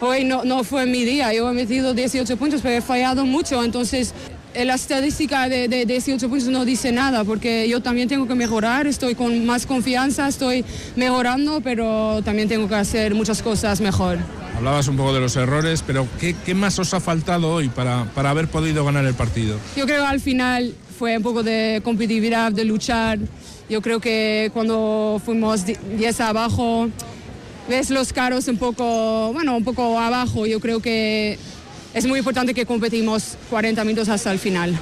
hoy 0.00 0.24
no, 0.24 0.44
no 0.44 0.64
fue 0.64 0.86
mi 0.86 1.04
día, 1.04 1.32
yo 1.32 1.50
he 1.50 1.54
metido 1.54 1.94
18 1.94 2.36
puntos, 2.36 2.60
pero 2.62 2.76
he 2.76 2.80
fallado 2.80 3.24
mucho, 3.24 3.62
entonces 3.62 4.14
la 4.64 4.74
estadística 4.74 5.48
de, 5.48 5.68
de, 5.68 5.86
18 5.86 6.28
puntos 6.28 6.48
no 6.48 6.64
dice 6.64 6.92
nada, 6.92 7.24
porque 7.24 7.68
yo 7.68 7.80
también 7.80 8.08
tengo 8.08 8.26
que 8.26 8.34
mejorar, 8.34 8.86
estoy 8.86 9.14
con 9.14 9.46
más 9.46 9.66
confianza, 9.66 10.28
estoy 10.28 10.64
mejorando, 10.96 11.60
pero 11.60 12.22
también 12.24 12.48
tengo 12.48 12.68
que 12.68 12.74
hacer 12.74 13.14
muchas 13.14 13.42
cosas 13.42 13.80
mejor. 13.80 14.18
Hablabas 14.56 14.88
un 14.88 14.96
poco 14.96 15.14
de 15.14 15.20
los 15.20 15.36
errores, 15.36 15.84
pero 15.86 16.08
¿qué, 16.18 16.34
qué 16.44 16.54
más 16.54 16.78
os 16.78 16.92
ha 16.92 17.00
faltado 17.00 17.52
hoy 17.52 17.68
para, 17.68 18.06
para 18.14 18.30
haber 18.30 18.48
podido 18.48 18.84
ganar 18.84 19.04
el 19.04 19.14
partido? 19.14 19.56
Yo 19.76 19.86
creo 19.86 20.02
que 20.02 20.08
al 20.08 20.20
final 20.20 20.74
fue 20.98 21.16
un 21.16 21.22
poco 21.22 21.42
de 21.44 21.80
competitividad, 21.84 22.50
de 22.50 22.64
luchar. 22.64 23.18
Yo 23.70 23.80
creo 23.80 24.00
que 24.00 24.50
cuando 24.52 25.20
fuimos 25.24 25.64
10 25.64 26.20
abajo, 26.20 26.88
ves 27.68 27.90
los 27.90 28.12
caros 28.12 28.48
un 28.48 28.56
poco, 28.56 29.32
bueno, 29.32 29.56
un 29.56 29.62
poco 29.62 29.98
abajo. 29.98 30.46
Yo 30.46 30.58
creo 30.58 30.80
que 30.80 31.38
es 31.94 32.06
muy 32.06 32.18
importante 32.18 32.54
que 32.54 32.66
competimos 32.66 33.36
40 33.50 33.84
minutos 33.84 34.08
hasta 34.08 34.32
el 34.32 34.38
final. 34.38 34.78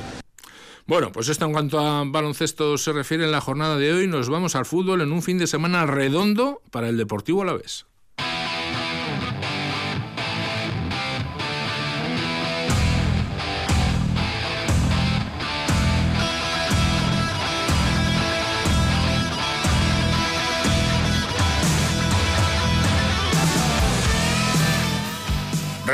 Bueno, 0.87 1.11
pues 1.11 1.29
esto 1.29 1.45
en 1.45 1.53
cuanto 1.53 1.81
a 1.81 2.05
baloncesto 2.07 2.79
se 2.79 2.93
refiere 2.93 3.25
en 3.25 3.33
la 3.33 3.41
jornada 3.41 3.77
de 3.77 3.93
hoy, 3.93 4.07
nos 4.07 4.29
vamos 4.29 4.55
al 4.55 4.67
fútbol 4.67 5.01
en 5.01 5.11
un 5.11 5.23
fin 5.23 5.37
de 5.37 5.49
semana 5.49 5.85
redondo 5.85 6.63
para 6.71 6.89
el 6.89 6.97
Deportivo 6.97 7.43
Alavés. 7.43 7.87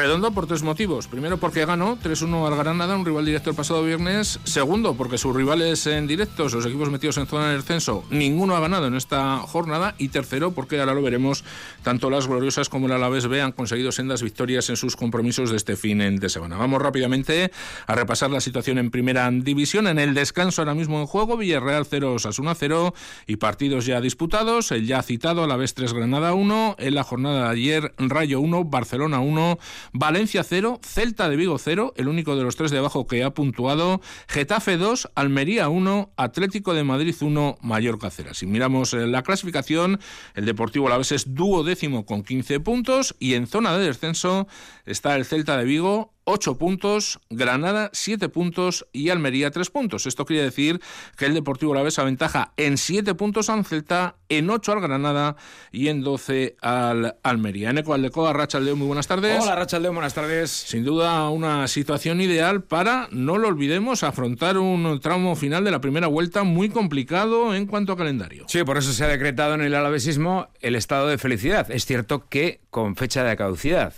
Redondo 0.02 0.32
por 0.32 0.48
tres 0.48 0.64
motivos. 0.64 1.06
Primero, 1.06 1.36
porque 1.36 1.64
ganó 1.64 1.96
3-1 1.96 2.48
al 2.48 2.56
Granada, 2.56 2.96
un 2.96 3.06
rival 3.06 3.24
directo 3.24 3.50
el 3.50 3.54
pasado 3.54 3.84
viernes. 3.84 4.40
Segundo, 4.42 4.94
porque 4.94 5.16
sus 5.16 5.32
rivales 5.32 5.86
en 5.86 6.08
directos, 6.08 6.52
los 6.54 6.66
equipos 6.66 6.90
metidos 6.90 7.18
en 7.18 7.28
zona 7.28 7.50
de 7.50 7.54
descenso, 7.54 8.02
ninguno 8.10 8.56
ha 8.56 8.60
ganado 8.60 8.88
en 8.88 8.96
esta 8.96 9.38
jornada. 9.38 9.94
Y 9.98 10.08
tercero, 10.08 10.50
porque 10.50 10.80
ahora 10.80 10.94
lo 10.94 11.02
veremos, 11.02 11.44
tanto 11.84 12.10
las 12.10 12.26
gloriosas 12.26 12.68
como 12.68 12.86
el 12.86 12.92
Alavés 12.94 13.28
B 13.28 13.40
han 13.42 13.52
conseguido 13.52 13.92
sendas 13.92 14.24
victorias 14.24 14.68
en 14.70 14.76
sus 14.76 14.96
compromisos 14.96 15.52
de 15.52 15.56
este 15.56 15.76
fin 15.76 16.18
de 16.18 16.28
semana. 16.28 16.56
Vamos 16.56 16.82
rápidamente 16.82 17.52
a 17.86 17.94
repasar 17.94 18.32
la 18.32 18.40
situación 18.40 18.78
en 18.78 18.90
primera 18.90 19.30
división. 19.30 19.86
En 19.86 20.00
el 20.00 20.14
descanso 20.14 20.62
ahora 20.62 20.74
mismo 20.74 20.98
en 20.98 21.06
juego, 21.06 21.36
Villarreal 21.36 21.86
0, 21.86 22.18
Sasuna 22.18 22.56
0 22.56 22.92
y 23.28 23.36
partidos 23.36 23.86
ya 23.86 24.00
disputados. 24.00 24.72
El 24.72 24.84
ya 24.84 25.00
citado 25.04 25.44
Alavés 25.44 25.74
3, 25.74 25.92
Granada 25.92 26.34
1. 26.34 26.74
En 26.80 26.94
la 26.96 27.04
jornada 27.04 27.44
de 27.44 27.50
ayer, 27.50 27.94
Rayo 27.98 28.40
1, 28.40 28.64
Barcelona 28.64 29.20
1. 29.20 29.58
Valencia 29.92 30.42
0, 30.42 30.80
Celta 30.82 31.28
de 31.28 31.36
Vigo 31.36 31.58
0, 31.58 31.94
el 31.96 32.08
único 32.08 32.34
de 32.36 32.42
los 32.42 32.56
tres 32.56 32.70
de 32.70 32.78
abajo 32.78 33.06
que 33.06 33.24
ha 33.24 33.34
puntuado, 33.34 34.00
Getafe 34.26 34.76
2, 34.76 35.10
Almería 35.14 35.68
1, 35.68 36.12
Atlético 36.16 36.74
de 36.74 36.84
Madrid 36.84 37.14
1, 37.20 37.58
Mallorca 37.60 38.10
0. 38.10 38.34
Si 38.34 38.46
miramos 38.46 38.94
eh, 38.94 39.06
la 39.06 39.22
clasificación, 39.22 40.00
el 40.34 40.46
Deportivo 40.46 40.86
Alavés 40.86 41.12
es 41.12 41.34
duodécimo 41.34 42.06
con 42.06 42.22
15 42.22 42.60
puntos 42.60 43.14
y 43.18 43.34
en 43.34 43.46
zona 43.46 43.76
de 43.76 43.86
descenso 43.86 44.46
está 44.86 45.14
el 45.16 45.24
Celta 45.24 45.56
de 45.56 45.64
Vigo 45.64 46.11
8 46.24 46.56
puntos, 46.56 47.20
Granada 47.30 47.90
7 47.92 48.28
puntos 48.28 48.86
y 48.92 49.10
Almería 49.10 49.50
3 49.50 49.70
puntos. 49.70 50.06
Esto 50.06 50.24
quiere 50.24 50.44
decir 50.44 50.80
que 51.16 51.26
el 51.26 51.34
Deportivo 51.34 51.72
Alavés 51.72 51.98
aventaja 51.98 52.52
en 52.56 52.78
7 52.78 53.14
puntos 53.14 53.48
al 53.48 53.64
Celta, 53.64 54.16
en 54.28 54.50
8 54.50 54.72
al 54.72 54.80
Granada 54.80 55.36
y 55.70 55.88
en 55.88 56.02
12 56.02 56.56
al 56.60 57.16
Almería. 57.22 57.70
En 57.70 57.78
Ecualdecoa, 57.78 58.32
Rachaldeo, 58.32 58.76
muy 58.76 58.86
buenas 58.86 59.06
tardes. 59.06 59.42
Hola 59.42 59.56
Rachaldeo, 59.56 59.92
buenas 59.92 60.14
tardes. 60.14 60.50
Sin 60.50 60.84
duda 60.84 61.28
una 61.30 61.66
situación 61.68 62.20
ideal 62.20 62.62
para, 62.62 63.08
no 63.10 63.38
lo 63.38 63.48
olvidemos, 63.48 64.02
afrontar 64.02 64.58
un 64.58 65.00
tramo 65.00 65.34
final 65.36 65.64
de 65.64 65.70
la 65.70 65.80
primera 65.80 66.06
vuelta 66.06 66.44
muy 66.44 66.68
complicado 66.68 67.54
en 67.54 67.66
cuanto 67.66 67.92
a 67.92 67.96
calendario. 67.96 68.44
Sí, 68.48 68.62
por 68.64 68.78
eso 68.78 68.92
se 68.92 69.04
ha 69.04 69.08
decretado 69.08 69.54
en 69.54 69.62
el 69.62 69.74
alavesismo 69.74 70.48
el 70.60 70.76
estado 70.76 71.08
de 71.08 71.18
felicidad. 71.18 71.70
Es 71.70 71.86
cierto 71.86 72.28
que 72.28 72.60
con 72.70 72.96
fecha 72.96 73.24
de 73.24 73.36
caducidad. 73.36 73.94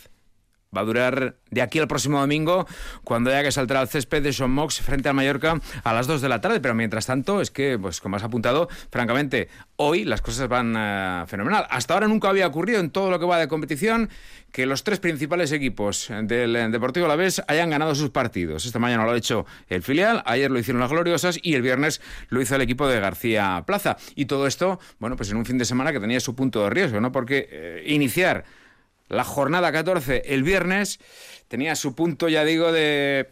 Va 0.77 0.81
a 0.81 0.85
durar 0.85 1.37
de 1.51 1.63
aquí 1.63 1.79
al 1.79 1.89
próximo 1.89 2.21
domingo, 2.21 2.67
cuando 3.05 3.31
haya 3.31 3.43
que 3.43 3.53
saltar 3.53 3.77
al 3.77 3.89
césped 3.89 4.23
de 4.23 4.33
Sean 4.33 4.51
Mox 4.51 4.81
frente 4.81 5.09
a 5.09 5.13
Mallorca 5.13 5.61
a 5.83 5.93
las 5.93 6.07
2 6.07 6.21
de 6.21 6.29
la 6.29 6.41
tarde. 6.41 6.61
Pero 6.61 6.75
mientras 6.75 7.07
tanto, 7.07 7.41
es 7.41 7.51
que, 7.51 7.79
pues 7.79 8.01
como 8.01 8.17
has 8.17 8.25
apuntado, 8.25 8.69
francamente, 8.91 9.49
hoy 9.77 10.05
las 10.05 10.21
cosas 10.21 10.49
van 10.49 10.77
uh, 10.77 11.27
fenomenal. 11.27 11.67
Hasta 11.71 11.95
ahora 11.95 12.09
nunca 12.09 12.29
había 12.29 12.47
ocurrido 12.47 12.81
en 12.81 12.91
todo 12.91 13.11
lo 13.11 13.19
que 13.19 13.27
va 13.27 13.39
de 13.39 13.49
competición 13.49 14.11
que 14.55 14.67
los 14.67 14.85
tres 14.85 15.01
principales 15.01 15.51
equipos 15.51 16.09
del 16.23 16.55
eh, 16.55 16.69
Deportivo 16.69 17.07
Alavés 17.07 17.43
hayan 17.49 17.71
ganado 17.71 17.95
sus 17.97 18.11
partidos. 18.11 18.65
Esta 18.65 18.79
mañana 18.79 19.05
lo 19.05 19.11
ha 19.11 19.17
hecho 19.17 19.47
el 19.69 19.83
filial, 19.83 20.23
ayer 20.27 20.49
lo 20.49 20.61
hicieron 20.61 20.81
las 20.81 20.91
Gloriosas 20.91 21.41
y 21.43 21.55
el 21.55 21.63
viernes 21.63 22.01
lo 22.29 22.41
hizo 22.41 22.55
el 22.55 22.63
equipo 22.63 22.87
de 22.87 23.01
García 23.01 23.65
Plaza. 23.67 23.97
Y 24.15 24.27
todo 24.27 24.47
esto, 24.47 24.79
bueno, 25.01 25.17
pues 25.17 25.29
en 25.33 25.39
un 25.39 25.45
fin 25.45 25.59
de 25.59 25.65
semana 25.65 25.93
que 25.93 25.99
tenía 25.99 26.21
su 26.21 26.37
punto 26.37 26.63
de 26.63 26.71
riesgo, 26.71 27.01
¿no? 27.01 27.11
Porque 27.11 27.49
eh, 27.51 27.83
iniciar 27.87 28.45
la 29.09 29.25
jornada 29.25 29.73
14 29.73 30.23
el 30.27 30.43
viernes 30.43 30.99
tenía 31.49 31.77
su 31.77 31.95
punto, 31.95 32.29
ya 32.29 32.45
digo, 32.45 32.73
de, 32.73 33.29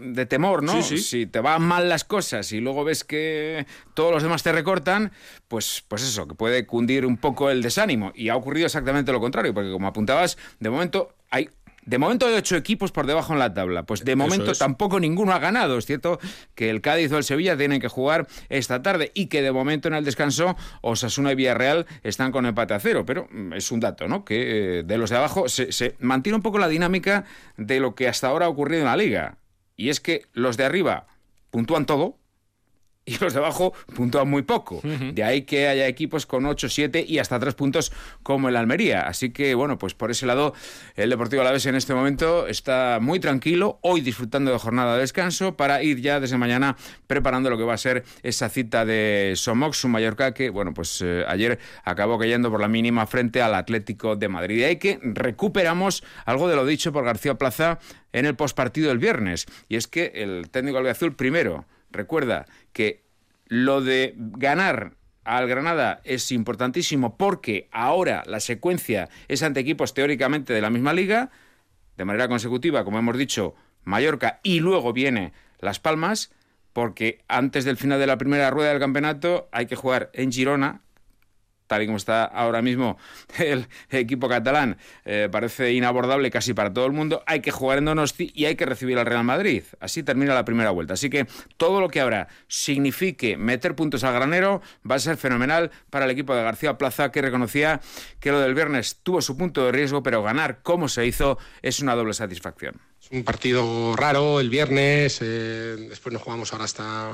de 0.00 0.26
temor, 0.26 0.62
¿no? 0.62 0.80
Sí, 0.82 0.98
sí. 0.98 0.98
Si 0.98 1.26
te 1.26 1.40
van 1.40 1.62
mal 1.62 1.88
las 1.88 2.04
cosas 2.04 2.52
y 2.52 2.60
luego 2.60 2.84
ves 2.84 3.04
que 3.04 3.66
todos 3.94 4.12
los 4.12 4.22
demás 4.22 4.42
te 4.42 4.52
recortan, 4.52 5.12
pues, 5.48 5.84
pues 5.88 6.02
eso, 6.02 6.28
que 6.28 6.34
puede 6.34 6.66
cundir 6.66 7.06
un 7.06 7.16
poco 7.16 7.50
el 7.50 7.62
desánimo. 7.62 8.12
Y 8.14 8.28
ha 8.28 8.36
ocurrido 8.36 8.66
exactamente 8.66 9.12
lo 9.12 9.20
contrario, 9.20 9.54
porque 9.54 9.70
como 9.70 9.88
apuntabas, 9.88 10.38
de 10.60 10.70
momento 10.70 11.14
hay 11.30 11.50
de 11.86 11.98
momento 11.98 12.26
hay 12.26 12.34
ocho 12.34 12.56
equipos 12.56 12.92
por 12.92 13.06
debajo 13.06 13.32
en 13.32 13.38
la 13.38 13.52
tabla. 13.52 13.84
Pues 13.84 14.04
de 14.04 14.16
momento 14.16 14.52
tampoco 14.52 15.00
ninguno 15.00 15.32
ha 15.32 15.38
ganado. 15.38 15.78
Es 15.78 15.86
cierto 15.86 16.18
que 16.54 16.70
el 16.70 16.80
Cádiz 16.80 17.12
o 17.12 17.18
el 17.18 17.24
Sevilla 17.24 17.56
tienen 17.56 17.80
que 17.80 17.88
jugar 17.88 18.26
esta 18.48 18.82
tarde 18.82 19.12
y 19.14 19.26
que 19.26 19.42
de 19.42 19.52
momento 19.52 19.88
en 19.88 19.94
el 19.94 20.04
descanso 20.04 20.56
Osasuna 20.80 21.32
y 21.32 21.34
Villarreal 21.34 21.86
están 22.02 22.32
con 22.32 22.46
empate 22.46 22.74
a 22.74 22.80
cero. 22.80 23.04
Pero 23.06 23.28
mm, 23.30 23.52
es 23.54 23.70
un 23.70 23.80
dato, 23.80 24.08
¿no? 24.08 24.24
Que 24.24 24.78
eh, 24.78 24.82
de 24.82 24.98
los 24.98 25.10
de 25.10 25.16
abajo 25.16 25.48
se, 25.48 25.72
se 25.72 25.96
mantiene 26.00 26.36
un 26.36 26.42
poco 26.42 26.58
la 26.58 26.68
dinámica 26.68 27.24
de 27.56 27.80
lo 27.80 27.94
que 27.94 28.08
hasta 28.08 28.28
ahora 28.28 28.46
ha 28.46 28.48
ocurrido 28.48 28.82
en 28.82 28.86
la 28.86 28.96
liga. 28.96 29.38
Y 29.76 29.88
es 29.88 30.00
que 30.00 30.26
los 30.32 30.56
de 30.56 30.64
arriba 30.64 31.06
puntúan 31.50 31.86
todo, 31.86 32.18
y 33.06 33.18
los 33.18 33.34
de 33.34 33.38
abajo 33.38 33.74
puntúan 33.94 34.28
muy 34.28 34.42
poco. 34.42 34.80
De 34.82 35.22
ahí 35.22 35.42
que 35.42 35.68
haya 35.68 35.86
equipos 35.86 36.26
con 36.26 36.46
8, 36.46 36.68
7 36.68 37.04
y 37.06 37.18
hasta 37.18 37.38
3 37.38 37.54
puntos 37.54 37.92
como 38.22 38.48
el 38.48 38.56
Almería. 38.56 39.02
Así 39.02 39.30
que, 39.30 39.54
bueno, 39.54 39.78
pues 39.78 39.94
por 39.94 40.10
ese 40.10 40.26
lado, 40.26 40.54
el 40.96 41.10
Deportivo 41.10 41.42
Alavés 41.42 41.66
en 41.66 41.74
este 41.74 41.94
momento 41.94 42.46
está 42.46 42.98
muy 43.00 43.20
tranquilo, 43.20 43.78
hoy 43.82 44.00
disfrutando 44.00 44.52
de 44.52 44.58
jornada 44.58 44.94
de 44.94 45.00
descanso, 45.00 45.56
para 45.56 45.82
ir 45.82 46.00
ya 46.00 46.20
desde 46.20 46.38
mañana 46.38 46.76
preparando 47.06 47.50
lo 47.50 47.58
que 47.58 47.64
va 47.64 47.74
a 47.74 47.78
ser 47.78 48.04
esa 48.22 48.48
cita 48.48 48.84
de 48.84 49.34
Somox, 49.36 49.84
un 49.84 49.92
Mallorca 49.92 50.32
que, 50.32 50.50
bueno, 50.50 50.72
pues 50.72 51.02
eh, 51.04 51.24
ayer 51.28 51.58
acabó 51.84 52.18
cayendo 52.18 52.50
por 52.50 52.60
la 52.60 52.68
mínima 52.68 53.06
frente 53.06 53.42
al 53.42 53.54
Atlético 53.54 54.16
de 54.16 54.28
Madrid. 54.28 54.58
De 54.60 54.64
ahí 54.66 54.76
que 54.76 54.98
recuperamos 55.02 56.04
algo 56.24 56.48
de 56.48 56.56
lo 56.56 56.64
dicho 56.64 56.92
por 56.92 57.04
García 57.04 57.34
Plaza 57.34 57.78
en 58.12 58.26
el 58.26 58.34
postpartido 58.34 58.88
del 58.88 58.98
viernes. 58.98 59.46
Y 59.68 59.76
es 59.76 59.86
que 59.88 60.12
el 60.14 60.48
técnico 60.50 60.78
albiazul 60.78 61.14
primero 61.14 61.66
recuerda 61.94 62.46
que 62.72 63.02
lo 63.46 63.80
de 63.80 64.14
ganar 64.16 64.96
al 65.24 65.48
Granada 65.48 66.00
es 66.04 66.30
importantísimo 66.32 67.16
porque 67.16 67.68
ahora 67.72 68.22
la 68.26 68.40
secuencia 68.40 69.08
es 69.28 69.42
ante 69.42 69.60
equipos 69.60 69.94
teóricamente 69.94 70.52
de 70.52 70.60
la 70.60 70.70
misma 70.70 70.92
liga, 70.92 71.30
de 71.96 72.04
manera 72.04 72.28
consecutiva, 72.28 72.84
como 72.84 72.98
hemos 72.98 73.16
dicho, 73.16 73.54
Mallorca 73.84 74.40
y 74.42 74.60
luego 74.60 74.92
viene 74.92 75.32
Las 75.60 75.80
Palmas, 75.80 76.30
porque 76.72 77.22
antes 77.28 77.64
del 77.64 77.76
final 77.76 77.98
de 78.00 78.06
la 78.06 78.18
primera 78.18 78.50
rueda 78.50 78.70
del 78.70 78.80
campeonato 78.80 79.48
hay 79.52 79.66
que 79.66 79.76
jugar 79.76 80.10
en 80.12 80.32
Girona, 80.32 80.82
tal 81.66 81.82
y 81.82 81.86
como 81.86 81.96
está 81.96 82.24
ahora 82.24 82.62
mismo 82.62 82.98
el 83.38 83.66
equipo 83.90 84.28
catalán, 84.28 84.76
eh, 85.04 85.28
parece 85.30 85.72
inabordable 85.72 86.30
casi 86.30 86.54
para 86.54 86.72
todo 86.72 86.86
el 86.86 86.92
mundo. 86.92 87.22
Hay 87.26 87.40
que 87.40 87.50
jugar 87.50 87.78
en 87.78 87.86
Donosti 87.86 88.32
y 88.34 88.46
hay 88.46 88.56
que 88.56 88.66
recibir 88.66 88.98
al 88.98 89.06
Real 89.06 89.24
Madrid. 89.24 89.62
Así 89.80 90.02
termina 90.02 90.34
la 90.34 90.44
primera 90.44 90.70
vuelta. 90.70 90.94
Así 90.94 91.10
que 91.10 91.26
todo 91.56 91.80
lo 91.80 91.88
que 91.88 92.00
ahora 92.00 92.28
signifique 92.48 93.36
meter 93.36 93.74
puntos 93.74 94.04
al 94.04 94.14
granero 94.14 94.62
va 94.88 94.96
a 94.96 94.98
ser 94.98 95.16
fenomenal 95.16 95.70
para 95.90 96.04
el 96.04 96.10
equipo 96.10 96.34
de 96.34 96.42
García 96.42 96.78
Plaza, 96.78 97.10
que 97.10 97.22
reconocía 97.22 97.80
que 98.20 98.30
lo 98.30 98.40
del 98.40 98.54
viernes 98.54 99.00
tuvo 99.02 99.22
su 99.22 99.36
punto 99.36 99.64
de 99.64 99.72
riesgo, 99.72 100.02
pero 100.02 100.22
ganar 100.22 100.62
como 100.62 100.88
se 100.88 101.06
hizo 101.06 101.38
es 101.62 101.80
una 101.80 101.94
doble 101.94 102.14
satisfacción. 102.14 102.80
Es 103.00 103.10
un 103.10 103.24
partido 103.24 103.94
raro 103.96 104.40
el 104.40 104.48
viernes, 104.48 105.18
eh, 105.20 105.76
después 105.88 106.12
nos 106.12 106.22
jugamos 106.22 106.52
ahora 106.52 106.64
hasta 106.64 107.12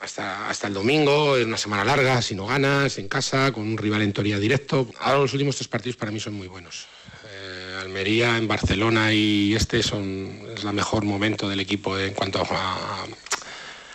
hasta, 0.00 0.48
hasta 0.48 0.68
el 0.68 0.74
domingo, 0.74 1.36
es 1.36 1.46
una 1.46 1.56
semana 1.56 1.84
larga, 1.84 2.22
si 2.22 2.34
no 2.34 2.46
ganas, 2.46 2.98
en 2.98 3.08
casa, 3.08 3.52
con 3.52 3.64
un 3.64 3.76
rival 3.76 4.02
en 4.02 4.12
teoría 4.12 4.38
directo. 4.38 4.88
Ahora 5.00 5.18
los 5.20 5.32
últimos 5.32 5.56
tres 5.56 5.68
partidos 5.68 5.96
para 5.96 6.12
mí 6.12 6.20
son 6.20 6.34
muy 6.34 6.46
buenos. 6.46 6.86
Eh, 7.26 7.78
Almería, 7.80 8.36
en 8.36 8.46
Barcelona 8.46 9.12
y 9.12 9.54
este 9.54 9.82
son 9.82 10.46
es 10.56 10.64
el 10.64 10.72
mejor 10.72 11.04
momento 11.04 11.48
del 11.48 11.60
equipo 11.60 11.98
en 11.98 12.14
cuanto 12.14 12.40
a, 12.40 13.06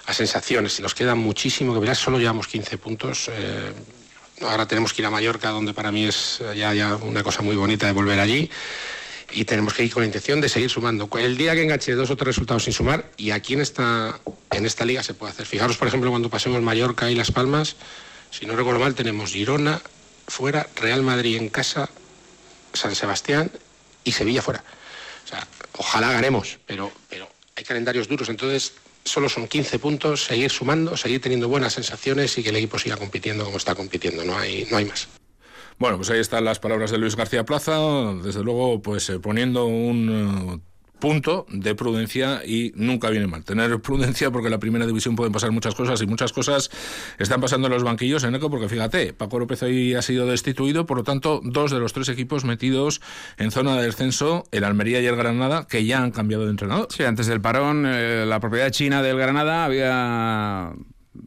a 0.05 0.13
sensaciones. 0.13 0.79
Nos 0.81 0.93
queda 0.93 1.15
muchísimo 1.15 1.73
que 1.73 1.79
verás, 1.79 1.99
solo 1.99 2.19
llevamos 2.19 2.47
15 2.47 2.77
puntos. 2.77 3.29
Eh, 3.31 3.71
ahora 4.41 4.67
tenemos 4.67 4.93
que 4.93 5.01
ir 5.01 5.05
a 5.05 5.09
Mallorca, 5.09 5.49
donde 5.49 5.73
para 5.73 5.91
mí 5.91 6.05
es 6.05 6.41
ya, 6.55 6.73
ya 6.73 6.95
una 6.97 7.23
cosa 7.23 7.41
muy 7.41 7.55
bonita 7.55 7.85
de 7.85 7.93
volver 7.93 8.19
allí 8.19 8.49
y 9.33 9.45
tenemos 9.45 9.73
que 9.73 9.83
ir 9.83 9.91
con 9.91 10.01
la 10.01 10.07
intención 10.07 10.39
de 10.41 10.49
seguir 10.49 10.69
sumando. 10.69 11.09
El 11.17 11.37
día 11.37 11.53
que 11.53 11.63
enganche 11.63 11.93
dos 11.93 12.09
o 12.09 12.15
tres 12.15 12.27
resultados 12.27 12.63
sin 12.63 12.73
sumar, 12.73 13.11
y 13.17 13.31
aquí 13.31 13.53
en 13.53 13.61
esta, 13.61 14.19
en 14.51 14.65
esta 14.65 14.85
liga 14.85 15.03
se 15.03 15.13
puede 15.13 15.31
hacer. 15.31 15.45
Fijaros, 15.45 15.77
por 15.77 15.87
ejemplo, 15.87 16.09
cuando 16.09 16.29
pasemos 16.29 16.61
Mallorca 16.61 17.09
y 17.09 17.15
Las 17.15 17.31
Palmas, 17.31 17.75
si 18.31 18.45
no 18.45 18.55
recuerdo 18.55 18.79
mal, 18.79 18.95
tenemos 18.95 19.31
Girona 19.31 19.81
fuera, 20.27 20.67
Real 20.75 21.01
Madrid 21.01 21.37
en 21.37 21.49
casa, 21.49 21.89
San 22.73 22.95
Sebastián 22.95 23.51
y 24.03 24.11
Sevilla 24.11 24.41
fuera. 24.41 24.63
Ojalá 25.77 26.11
ganemos, 26.11 26.59
pero, 26.65 26.91
pero 27.09 27.27
hay 27.55 27.63
calendarios 27.63 28.07
duros, 28.07 28.29
entonces 28.29 28.73
solo 29.03 29.27
son 29.27 29.47
15 29.47 29.79
puntos, 29.79 30.23
seguir 30.23 30.51
sumando, 30.51 30.95
seguir 30.95 31.21
teniendo 31.21 31.47
buenas 31.47 31.73
sensaciones 31.73 32.37
y 32.37 32.43
que 32.43 32.49
el 32.49 32.55
equipo 32.57 32.77
siga 32.77 32.97
compitiendo 32.97 33.43
como 33.43 33.57
está 33.57 33.73
compitiendo, 33.73 34.23
no 34.23 34.37
hay, 34.37 34.67
no 34.69 34.77
hay 34.77 34.85
más. 34.85 35.07
Bueno, 35.79 35.97
pues 35.97 36.09
ahí 36.09 36.19
están 36.19 36.45
las 36.45 36.59
palabras 36.59 36.91
de 36.91 36.97
Luis 36.97 37.15
García 37.15 37.45
Plaza, 37.45 37.79
desde 38.23 38.43
luego, 38.43 38.81
pues 38.81 39.09
eh, 39.09 39.19
poniendo 39.19 39.65
un 39.65 40.62
eh, 40.62 40.73
punto 41.03 41.45
de 41.49 41.75
prudencia 41.75 42.43
y 42.45 42.71
nunca 42.75 43.09
viene 43.09 43.27
mal. 43.27 43.43
Tener 43.43 43.81
prudencia 43.81 44.31
porque 44.31 44.47
en 44.47 44.51
la 44.51 44.59
primera 44.59 44.86
división 44.86 45.17
pueden 45.17 45.33
pasar 45.33 45.51
muchas 45.51 45.75
cosas 45.75 46.01
y 46.01 46.07
muchas 46.07 46.31
cosas 46.31 46.71
están 47.19 47.41
pasando 47.41 47.67
en 47.67 47.73
los 47.73 47.83
banquillos 47.83 48.23
en 48.23 48.33
ECO 48.36 48.49
porque 48.49 48.69
fíjate, 48.69 49.12
Paco 49.12 49.38
López 49.38 49.62
hoy 49.63 49.95
ha 49.95 50.01
sido 50.01 50.27
destituido, 50.27 50.86
por 50.86 50.95
lo 50.95 51.03
tanto, 51.03 51.41
dos 51.43 51.71
de 51.71 51.79
los 51.79 51.91
tres 51.91 52.07
equipos 52.07 52.45
metidos 52.45 53.01
en 53.38 53.51
zona 53.51 53.75
de 53.75 53.83
descenso, 53.83 54.45
el 54.51 54.63
Almería 54.63 55.01
y 55.01 55.05
el 55.05 55.17
Granada, 55.17 55.67
que 55.67 55.83
ya 55.83 56.01
han 56.01 56.12
cambiado 56.12 56.45
de 56.45 56.51
entrenador. 56.51 56.88
Sí, 56.89 57.03
antes 57.03 57.27
del 57.27 57.41
parón, 57.41 57.83
eh, 57.86 58.25
la 58.25 58.39
propiedad 58.39 58.69
china 58.69 59.01
del 59.01 59.17
Granada 59.17 59.65
había 59.65 60.71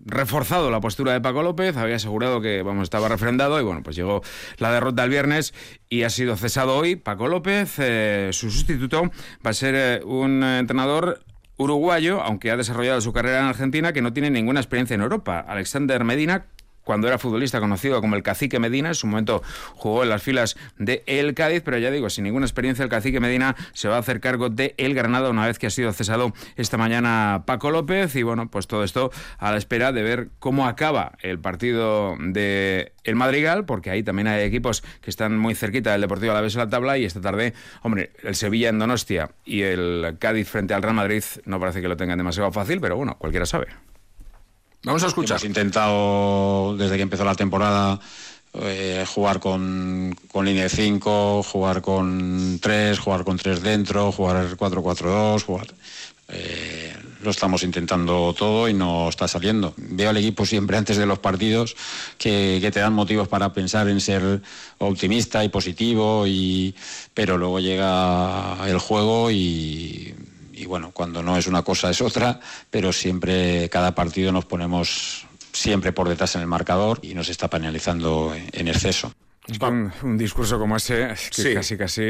reforzado 0.05 0.71
la 0.71 0.81
postura 0.81 1.13
de 1.13 1.21
Paco 1.21 1.43
López, 1.43 1.77
había 1.77 1.97
asegurado 1.97 2.41
que 2.41 2.63
vamos, 2.63 2.85
estaba 2.85 3.09
refrendado 3.09 3.61
y 3.61 3.63
bueno, 3.63 3.83
pues 3.83 3.97
llegó 3.97 4.23
la 4.59 4.73
derrota 4.73 5.05
el 5.05 5.11
viernes 5.11 5.55
y 5.89 6.03
ha 6.03 6.11
sido 6.11 6.37
cesado 6.37 6.77
hoy. 6.77 6.97
Paco 6.97 7.29
López, 7.29 7.75
eh, 7.79 8.31
su 8.33 8.51
sustituto, 8.51 9.11
va 9.45 9.51
a 9.51 9.55
ser 9.55 9.75
eh, 9.77 10.05
un 10.05 10.43
entrenador 10.43 11.21
uruguayo, 11.57 12.21
aunque 12.23 12.51
ha 12.51 12.57
desarrollado 12.57 13.01
su 13.01 13.13
carrera 13.13 13.41
en 13.41 13.47
Argentina, 13.47 13.93
que 13.93 14.03
no 14.03 14.13
tiene 14.13 14.31
ninguna 14.31 14.61
experiencia 14.61 14.95
en 14.95 15.01
Europa. 15.01 15.45
Alexander 15.47 16.05
Medina, 16.05 16.47
cuando 16.87 17.09
era 17.09 17.19
futbolista 17.19 17.59
conocido 17.59 18.01
como 18.01 18.15
el 18.15 18.23
Cacique 18.23 18.61
Medina. 18.61 18.91
En 18.91 18.95
su 18.95 19.09
momento 19.09 19.43
jugó 19.75 20.05
en 20.05 20.09
las 20.09 20.23
filas 20.23 20.57
de 20.79 21.03
El 21.07 21.35
Cádiz, 21.35 21.63
pero 21.65 21.79
ya 21.79 21.91
digo, 21.91 22.09
sin 22.09 22.25
ninguna 22.25 22.47
experiencia, 22.47 22.85
el 22.85 22.89
Cacique 22.89 23.19
Medina 23.19 23.57
se 23.73 23.89
va 23.89 23.97
a 23.97 23.99
hacer 23.99 24.21
cargo 24.21 24.51
de 24.51 24.75
El 24.79 24.95
Granada 24.95 25.29
una 25.29 25.45
vez 25.45 25.59
que 25.59 25.67
ha 25.67 25.71
sido 25.71 25.93
cesado 25.93 26.33
esta 26.55 26.79
mañana 26.79 27.43
Paco 27.45 27.73
López. 27.73 28.15
Y 28.15 28.23
bueno, 28.23 28.49
pues 28.49 28.69
todo 28.69 28.85
esto 28.85 29.11
a 29.39 29.51
la 29.51 29.57
espera 29.57 29.91
de 29.91 30.05
ver 30.05 30.29
cómo 30.39 30.69
acaba 30.69 31.13
el 31.23 31.41
partido 31.41 32.17
de 32.21 32.93
el 33.03 33.17
Madrigal, 33.17 33.65
porque 33.65 33.91
ahí 33.91 34.05
también 34.05 34.29
hay 34.29 34.45
equipos 34.45 34.83
que 35.01 35.11
están 35.11 35.37
muy 35.37 35.57
cerquita 35.57 35.91
del 35.91 36.03
Deportivo 36.03 36.31
a 36.33 36.35
la 36.37 36.41
vez 36.41 36.55
en 36.55 36.61
la 36.61 36.69
tabla 36.69 36.99
y 36.99 37.05
esta 37.05 37.21
tarde, 37.21 37.53
hombre, 37.83 38.13
el 38.23 38.37
Sevilla 38.37 38.69
en 38.69 38.79
Donostia 38.79 39.31
y 39.45 39.63
el 39.63 40.17
Cádiz 40.21 40.49
frente 40.49 40.73
al 40.73 40.83
Real 40.83 40.95
Madrid 40.95 41.25
no 41.47 41.59
parece 41.59 41.83
que 41.83 41.89
lo 41.89 41.97
tengan 41.97 42.19
demasiado 42.19 42.53
fácil, 42.53 42.81
pero 42.81 42.97
bueno, 42.97 43.17
cualquiera 43.19 43.45
sabe. 43.45 43.67
Vamos 44.85 45.03
a 45.03 45.09
escuchar. 45.09 45.37
Hemos 45.37 45.45
intentado, 45.45 46.77
desde 46.77 46.97
que 46.97 47.03
empezó 47.03 47.25
la 47.25 47.35
temporada, 47.35 47.99
eh, 48.55 49.05
jugar 49.07 49.41
con, 49.41 50.17
con 50.33 50.45
línea 50.45 50.65
de 50.65 50.69
5, 50.69 51.43
jugar 51.43 51.83
con 51.83 52.59
3, 52.61 52.99
jugar 52.99 53.25
con 53.25 53.37
3 53.37 53.63
dentro, 53.63 54.13
jugar 54.13 54.57
4-4-2, 54.57 55.43
jugar... 55.43 55.67
Eh, 56.29 56.93
lo 57.23 57.31
estamos 57.31 57.63
intentando 57.63 58.35
todo 58.37 58.69
y 58.69 58.75
no 58.75 59.09
está 59.09 59.29
saliendo. 59.29 59.75
Veo 59.77 60.11
al 60.11 60.17
equipo 60.17 60.45
siempre 60.47 60.77
antes 60.79 60.97
de 60.97 61.07
los 61.07 61.19
partidos 61.19 61.77
que, 62.19 62.59
que 62.61 62.71
te 62.71 62.81
dan 62.81 62.93
motivos 62.93 63.29
para 63.29 63.53
pensar 63.53 63.89
en 63.89 64.01
ser 64.01 64.43
optimista 64.79 65.45
y 65.45 65.49
positivo, 65.49 66.27
y, 66.27 66.75
pero 67.15 67.39
luego 67.39 67.61
llega 67.61 68.57
el 68.67 68.79
juego 68.79 69.31
y 69.31 70.15
y 70.57 70.67
bueno, 70.67 70.91
cuando 70.93 71.23
no 71.23 71.37
es 71.37 71.47
una 71.47 71.63
cosa 71.63 71.91
es 71.91 72.01
otra, 72.01 72.41
pero 72.71 72.93
siempre 72.93 73.69
cada 73.69 73.95
partido 73.95 74.33
nos 74.33 74.47
ponemos 74.47 75.27
siempre 75.53 75.93
por 75.93 76.09
detrás 76.09 76.35
en 76.35 76.41
el 76.41 76.47
marcador 76.47 76.99
y 77.03 77.15
nos 77.15 77.29
está 77.29 77.49
penalizando 77.49 78.35
en 78.35 78.69
exceso. 78.69 79.13
Un, 79.61 79.93
un 80.03 80.19
discurso 80.19 80.59
como 80.59 80.77
ese, 80.77 81.09
que 81.09 81.43
sí. 81.43 81.55
casi 81.55 81.77
casi 81.77 82.03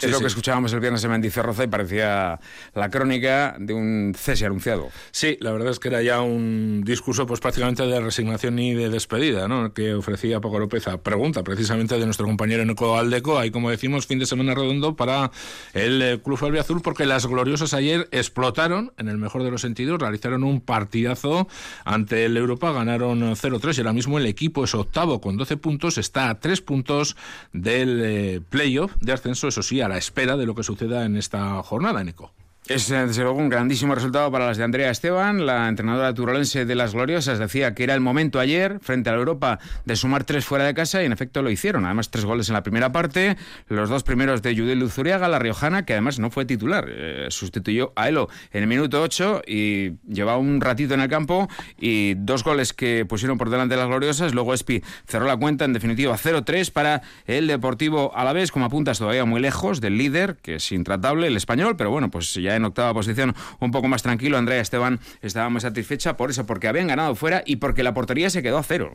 es 0.00 0.10
lo 0.10 0.20
que 0.20 0.26
escuchábamos 0.26 0.72
el 0.72 0.80
viernes 0.80 1.04
en 1.04 1.10
Mendizorroza 1.10 1.64
y 1.64 1.66
parecía 1.66 2.40
la 2.74 2.90
crónica 2.90 3.56
de 3.58 3.74
un 3.74 4.14
cese 4.16 4.46
anunciado. 4.46 4.90
Sí, 5.10 5.36
la 5.40 5.52
verdad 5.52 5.70
es 5.70 5.78
que 5.78 5.88
era 5.88 6.02
ya 6.02 6.20
un 6.20 6.82
discurso 6.84 7.26
pues 7.26 7.40
prácticamente 7.40 7.86
de 7.86 8.00
resignación 8.00 8.58
y 8.58 8.74
de 8.74 8.90
despedida, 8.90 9.48
¿no? 9.48 9.72
que 9.72 9.94
ofrecía 9.94 10.40
Paco 10.40 10.58
López 10.58 10.88
a 10.88 10.98
pregunta 10.98 11.42
precisamente 11.42 11.98
de 11.98 12.04
nuestro 12.04 12.26
compañero 12.26 12.64
Nico 12.64 12.96
Aldeco. 12.96 13.38
Ahí, 13.38 13.50
como 13.50 13.70
decimos, 13.70 14.06
fin 14.06 14.18
de 14.18 14.26
semana 14.26 14.54
redondo 14.54 14.96
para 14.96 15.30
el 15.72 16.02
eh, 16.02 16.20
Club 16.22 16.58
Azul 16.58 16.82
porque 16.82 17.06
las 17.06 17.26
gloriosas 17.26 17.74
ayer 17.74 18.08
explotaron, 18.12 18.92
en 18.98 19.08
el 19.08 19.18
mejor 19.18 19.42
de 19.42 19.50
los 19.50 19.60
sentidos, 19.60 20.00
realizaron 20.00 20.44
un 20.44 20.60
partidazo 20.60 21.48
ante 21.84 22.24
el 22.24 22.36
Europa, 22.36 22.72
ganaron 22.72 23.20
0-3 23.20 23.76
y 23.76 23.80
ahora 23.80 23.92
mismo 23.92 24.18
el 24.18 24.26
equipo 24.26 24.64
es 24.64 24.74
octavo 24.74 25.20
con 25.20 25.36
12 25.36 25.56
puntos, 25.56 25.98
está 25.98 26.30
a 26.30 26.40
3 26.40 26.60
puntos 26.60 27.16
del 27.52 28.00
eh, 28.02 28.40
playoff 28.48 28.92
de 29.00 29.12
ascenso, 29.12 29.48
eso 29.48 29.62
sí, 29.62 29.80
a 29.84 29.88
la 29.88 29.98
espera 29.98 30.36
de 30.36 30.46
lo 30.46 30.54
que 30.54 30.62
suceda 30.62 31.04
en 31.04 31.16
esta 31.16 31.62
jornada, 31.62 32.02
Nico. 32.02 32.32
Es 32.66 32.88
desde 32.88 33.22
luego 33.22 33.38
un 33.38 33.50
grandísimo 33.50 33.94
resultado 33.94 34.32
para 34.32 34.46
las 34.46 34.56
de 34.56 34.64
Andrea 34.64 34.90
Esteban, 34.90 35.44
la 35.44 35.68
entrenadora 35.68 36.14
turolense 36.14 36.64
de 36.64 36.74
las 36.74 36.94
Gloriosas. 36.94 37.38
Decía 37.38 37.74
que 37.74 37.84
era 37.84 37.92
el 37.92 38.00
momento 38.00 38.40
ayer, 38.40 38.78
frente 38.80 39.10
a 39.10 39.12
la 39.12 39.18
Europa, 39.18 39.58
de 39.84 39.96
sumar 39.96 40.24
tres 40.24 40.46
fuera 40.46 40.64
de 40.64 40.72
casa 40.72 41.02
y 41.02 41.04
en 41.04 41.12
efecto 41.12 41.42
lo 41.42 41.50
hicieron. 41.50 41.84
Además, 41.84 42.08
tres 42.08 42.24
goles 42.24 42.48
en 42.48 42.54
la 42.54 42.62
primera 42.62 42.90
parte, 42.90 43.36
los 43.68 43.90
dos 43.90 44.02
primeros 44.02 44.40
de 44.40 44.56
Judith 44.56 44.78
Luzuriaga, 44.78 45.28
la 45.28 45.38
riojana, 45.38 45.84
que 45.84 45.92
además 45.92 46.18
no 46.18 46.30
fue 46.30 46.46
titular. 46.46 46.86
Eh, 46.88 47.26
sustituyó 47.28 47.92
a 47.96 48.08
Elo 48.08 48.30
en 48.50 48.62
el 48.62 48.66
minuto 48.66 49.02
8 49.02 49.42
y 49.46 49.98
llevaba 50.08 50.38
un 50.38 50.62
ratito 50.62 50.94
en 50.94 51.00
el 51.00 51.10
campo 51.10 51.50
y 51.78 52.14
dos 52.14 52.44
goles 52.44 52.72
que 52.72 53.04
pusieron 53.04 53.36
por 53.36 53.50
delante 53.50 53.74
de 53.74 53.80
las 53.82 53.88
Gloriosas. 53.88 54.32
Luego 54.32 54.54
Espi 54.54 54.82
cerró 55.06 55.26
la 55.26 55.36
cuenta, 55.36 55.66
en 55.66 55.74
definitiva 55.74 56.16
0-3 56.16 56.72
para 56.72 57.02
el 57.26 57.46
Deportivo 57.46 58.16
Alavés, 58.16 58.50
como 58.50 58.64
apuntas 58.64 58.98
todavía 58.98 59.26
muy 59.26 59.42
lejos 59.42 59.82
del 59.82 59.98
líder, 59.98 60.36
que 60.36 60.54
es 60.54 60.72
intratable, 60.72 61.26
el 61.26 61.36
español, 61.36 61.76
pero 61.76 61.90
bueno, 61.90 62.10
pues 62.10 62.32
ya 62.32 62.53
en 62.56 62.64
octava 62.64 62.94
posición 62.94 63.34
un 63.60 63.70
poco 63.70 63.88
más 63.88 64.02
tranquilo. 64.02 64.38
Andrea 64.38 64.60
Esteban 64.60 65.00
estaba 65.22 65.48
muy 65.48 65.60
satisfecha 65.60 66.16
por 66.16 66.30
eso, 66.30 66.46
porque 66.46 66.68
habían 66.68 66.88
ganado 66.88 67.14
fuera 67.14 67.42
y 67.46 67.56
porque 67.56 67.82
la 67.82 67.94
portería 67.94 68.30
se 68.30 68.42
quedó 68.42 68.58
a 68.58 68.62
cero. 68.62 68.94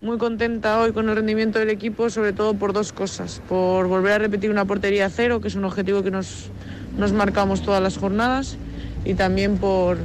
Muy 0.00 0.16
contenta 0.16 0.78
hoy 0.80 0.92
con 0.92 1.08
el 1.08 1.16
rendimiento 1.16 1.58
del 1.58 1.70
equipo, 1.70 2.08
sobre 2.08 2.32
todo 2.32 2.54
por 2.54 2.72
dos 2.72 2.92
cosas. 2.92 3.42
Por 3.48 3.88
volver 3.88 4.12
a 4.12 4.18
repetir 4.18 4.50
una 4.50 4.64
portería 4.64 5.06
a 5.06 5.10
cero, 5.10 5.40
que 5.40 5.48
es 5.48 5.56
un 5.56 5.64
objetivo 5.64 6.04
que 6.04 6.12
nos, 6.12 6.50
nos 6.96 7.12
marcamos 7.12 7.62
todas 7.62 7.82
las 7.82 7.98
jornadas, 7.98 8.58
y 9.04 9.14
también 9.14 9.58
por, 9.58 9.98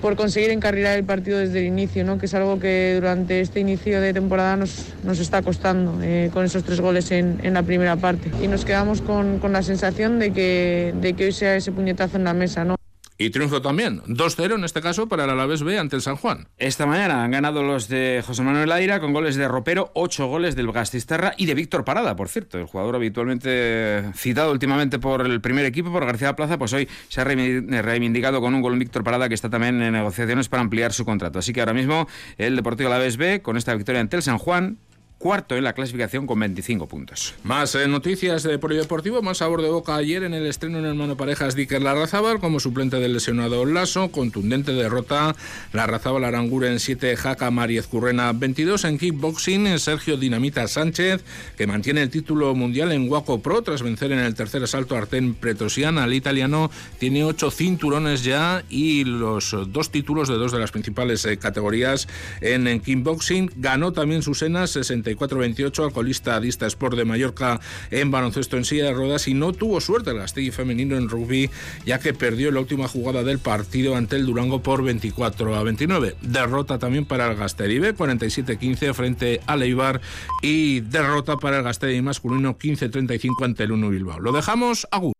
por 0.00 0.16
conseguir 0.16 0.50
encarrilar 0.50 0.96
el 0.96 1.04
partido 1.04 1.38
desde 1.38 1.60
el 1.60 1.66
inicio, 1.66 2.04
¿no? 2.04 2.18
que 2.18 2.26
es 2.26 2.34
algo 2.34 2.58
que 2.58 2.94
durante 2.96 3.40
este 3.40 3.60
inicio 3.60 4.00
de 4.00 4.12
temporada 4.12 4.56
nos, 4.56 4.92
nos 5.04 5.18
está 5.18 5.42
costando, 5.42 5.98
eh, 6.02 6.30
con 6.32 6.44
esos 6.44 6.64
tres 6.64 6.80
goles 6.80 7.10
en, 7.10 7.40
en, 7.42 7.54
la 7.54 7.62
primera 7.62 7.96
parte. 7.96 8.30
Y 8.42 8.48
nos 8.48 8.64
quedamos 8.64 9.00
con, 9.00 9.38
con 9.38 9.52
la 9.52 9.62
sensación 9.62 10.18
de 10.18 10.32
que, 10.32 10.94
de 11.00 11.14
que 11.14 11.26
hoy 11.26 11.32
sea 11.32 11.56
ese 11.56 11.72
puñetazo 11.72 12.16
en 12.16 12.24
la 12.24 12.34
mesa. 12.34 12.64
¿no? 12.64 12.75
Y 13.18 13.30
triunfo 13.30 13.62
también, 13.62 14.02
2-0 14.02 14.56
en 14.56 14.64
este 14.64 14.82
caso 14.82 15.08
para 15.08 15.24
el 15.24 15.30
Alavés 15.30 15.62
B 15.62 15.78
ante 15.78 15.96
el 15.96 16.02
San 16.02 16.16
Juan. 16.16 16.48
Esta 16.58 16.84
mañana 16.84 17.24
han 17.24 17.30
ganado 17.30 17.62
los 17.62 17.88
de 17.88 18.22
José 18.26 18.42
Manuel 18.42 18.70
Aira 18.70 19.00
con 19.00 19.14
goles 19.14 19.36
de 19.36 19.48
Ropero, 19.48 19.90
8 19.94 20.26
goles 20.26 20.54
del 20.54 20.70
Gastisterra 20.70 21.32
y 21.38 21.46
de 21.46 21.54
Víctor 21.54 21.84
Parada, 21.84 22.14
por 22.14 22.28
cierto, 22.28 22.58
el 22.58 22.66
jugador 22.66 22.96
habitualmente 22.96 24.04
citado 24.14 24.52
últimamente 24.52 24.98
por 24.98 25.24
el 25.24 25.40
primer 25.40 25.64
equipo, 25.64 25.90
por 25.90 26.04
García 26.04 26.36
Plaza, 26.36 26.58
pues 26.58 26.74
hoy 26.74 26.88
se 27.08 27.22
ha 27.22 27.24
reivindicado 27.24 28.42
con 28.42 28.54
un 28.54 28.60
gol 28.60 28.74
en 28.74 28.80
Víctor 28.80 29.02
Parada 29.02 29.28
que 29.28 29.34
está 29.34 29.48
también 29.48 29.80
en 29.80 29.94
negociaciones 29.94 30.50
para 30.50 30.60
ampliar 30.60 30.92
su 30.92 31.06
contrato. 31.06 31.38
Así 31.38 31.54
que 31.54 31.60
ahora 31.60 31.72
mismo 31.72 32.06
el 32.36 32.54
Deportivo 32.54 32.90
Alavés 32.90 33.16
B, 33.16 33.40
con 33.40 33.56
esta 33.56 33.74
victoria 33.74 34.02
ante 34.02 34.16
el 34.16 34.22
San 34.22 34.36
Juan, 34.36 34.76
cuarto 35.18 35.56
en 35.56 35.64
la 35.64 35.72
clasificación 35.72 36.26
con 36.26 36.38
25 36.38 36.86
puntos. 36.88 37.34
Más 37.42 37.74
eh, 37.74 37.88
noticias 37.88 38.42
de 38.42 38.58
polideportivo, 38.58 39.22
más 39.22 39.38
sabor 39.38 39.62
de 39.62 39.70
boca. 39.70 39.96
Ayer 39.96 40.22
en 40.24 40.34
el 40.34 40.46
estreno 40.46 40.78
en 40.78 40.84
el 40.84 40.94
mano 40.94 41.16
parejas 41.16 41.54
Dicker 41.54 41.82
Larrazábal 41.82 42.38
como 42.38 42.60
suplente 42.60 42.98
del 42.98 43.14
lesionado 43.14 43.64
Lasso, 43.64 44.10
contundente 44.10 44.72
derrota. 44.72 45.34
Larrazábal 45.72 46.24
Aranguren 46.24 46.80
7, 46.80 47.16
Jaca 47.16 47.50
Mariez 47.50 47.86
Currena 47.86 48.32
22 48.32 48.84
en 48.84 48.98
kickboxing, 48.98 49.78
Sergio 49.78 50.16
Dinamita 50.16 50.68
Sánchez 50.68 51.24
que 51.56 51.66
mantiene 51.66 52.02
el 52.02 52.10
título 52.10 52.54
mundial 52.54 52.92
en 52.92 53.08
Waco 53.10 53.40
Pro 53.40 53.62
tras 53.62 53.82
vencer 53.82 54.12
en 54.12 54.18
el 54.18 54.34
tercer 54.34 54.62
asalto 54.62 54.94
a 54.94 54.98
Arten 54.98 55.34
Pretosian. 55.34 55.98
Al 55.98 56.12
italiano, 56.12 56.70
tiene 56.98 57.24
ocho 57.24 57.50
cinturones 57.50 58.22
ya 58.22 58.64
y 58.68 59.04
los 59.04 59.56
dos 59.68 59.90
títulos 59.90 60.28
de 60.28 60.34
dos 60.34 60.52
de 60.52 60.58
las 60.58 60.72
principales 60.72 61.24
eh, 61.24 61.38
categorías 61.38 62.08
en, 62.40 62.66
en 62.66 62.80
kickboxing, 62.80 63.50
ganó 63.56 63.92
también 63.92 64.22
Susena 64.22 64.66
60 64.66 65.05
34-28 65.06 66.26
al 66.26 66.42
Dista 66.42 66.66
Sport 66.66 66.96
de 66.96 67.04
Mallorca 67.04 67.60
en 67.90 68.10
baloncesto 68.10 68.56
en 68.56 68.64
silla 68.64 68.86
de 68.86 68.92
ruedas 68.92 69.28
y 69.28 69.34
no 69.34 69.52
tuvo 69.52 69.80
suerte 69.80 70.10
el 70.10 70.18
Castilla 70.18 70.52
femenino 70.52 70.96
en 70.96 71.08
rugby 71.08 71.50
ya 71.84 71.98
que 71.98 72.14
perdió 72.14 72.50
la 72.50 72.60
última 72.60 72.88
jugada 72.88 73.22
del 73.22 73.38
partido 73.38 73.96
ante 73.96 74.16
el 74.16 74.26
Durango 74.26 74.62
por 74.62 74.82
24 74.82 75.54
a 75.54 75.62
29. 75.62 76.16
Derrota 76.22 76.78
también 76.78 77.04
para 77.04 77.30
el 77.30 77.36
Gasteribe 77.36 77.94
47-15 77.94 78.94
frente 78.94 79.40
al 79.46 79.62
Eibar 79.62 80.00
y 80.42 80.80
derrota 80.80 81.36
para 81.36 81.58
el 81.58 81.64
Gasteri 81.64 82.00
masculino 82.02 82.58
15-35 82.58 83.44
ante 83.44 83.64
el 83.64 83.72
1 83.72 83.90
Bilbao. 83.90 84.20
Lo 84.20 84.32
dejamos 84.32 84.86
a 84.90 85.15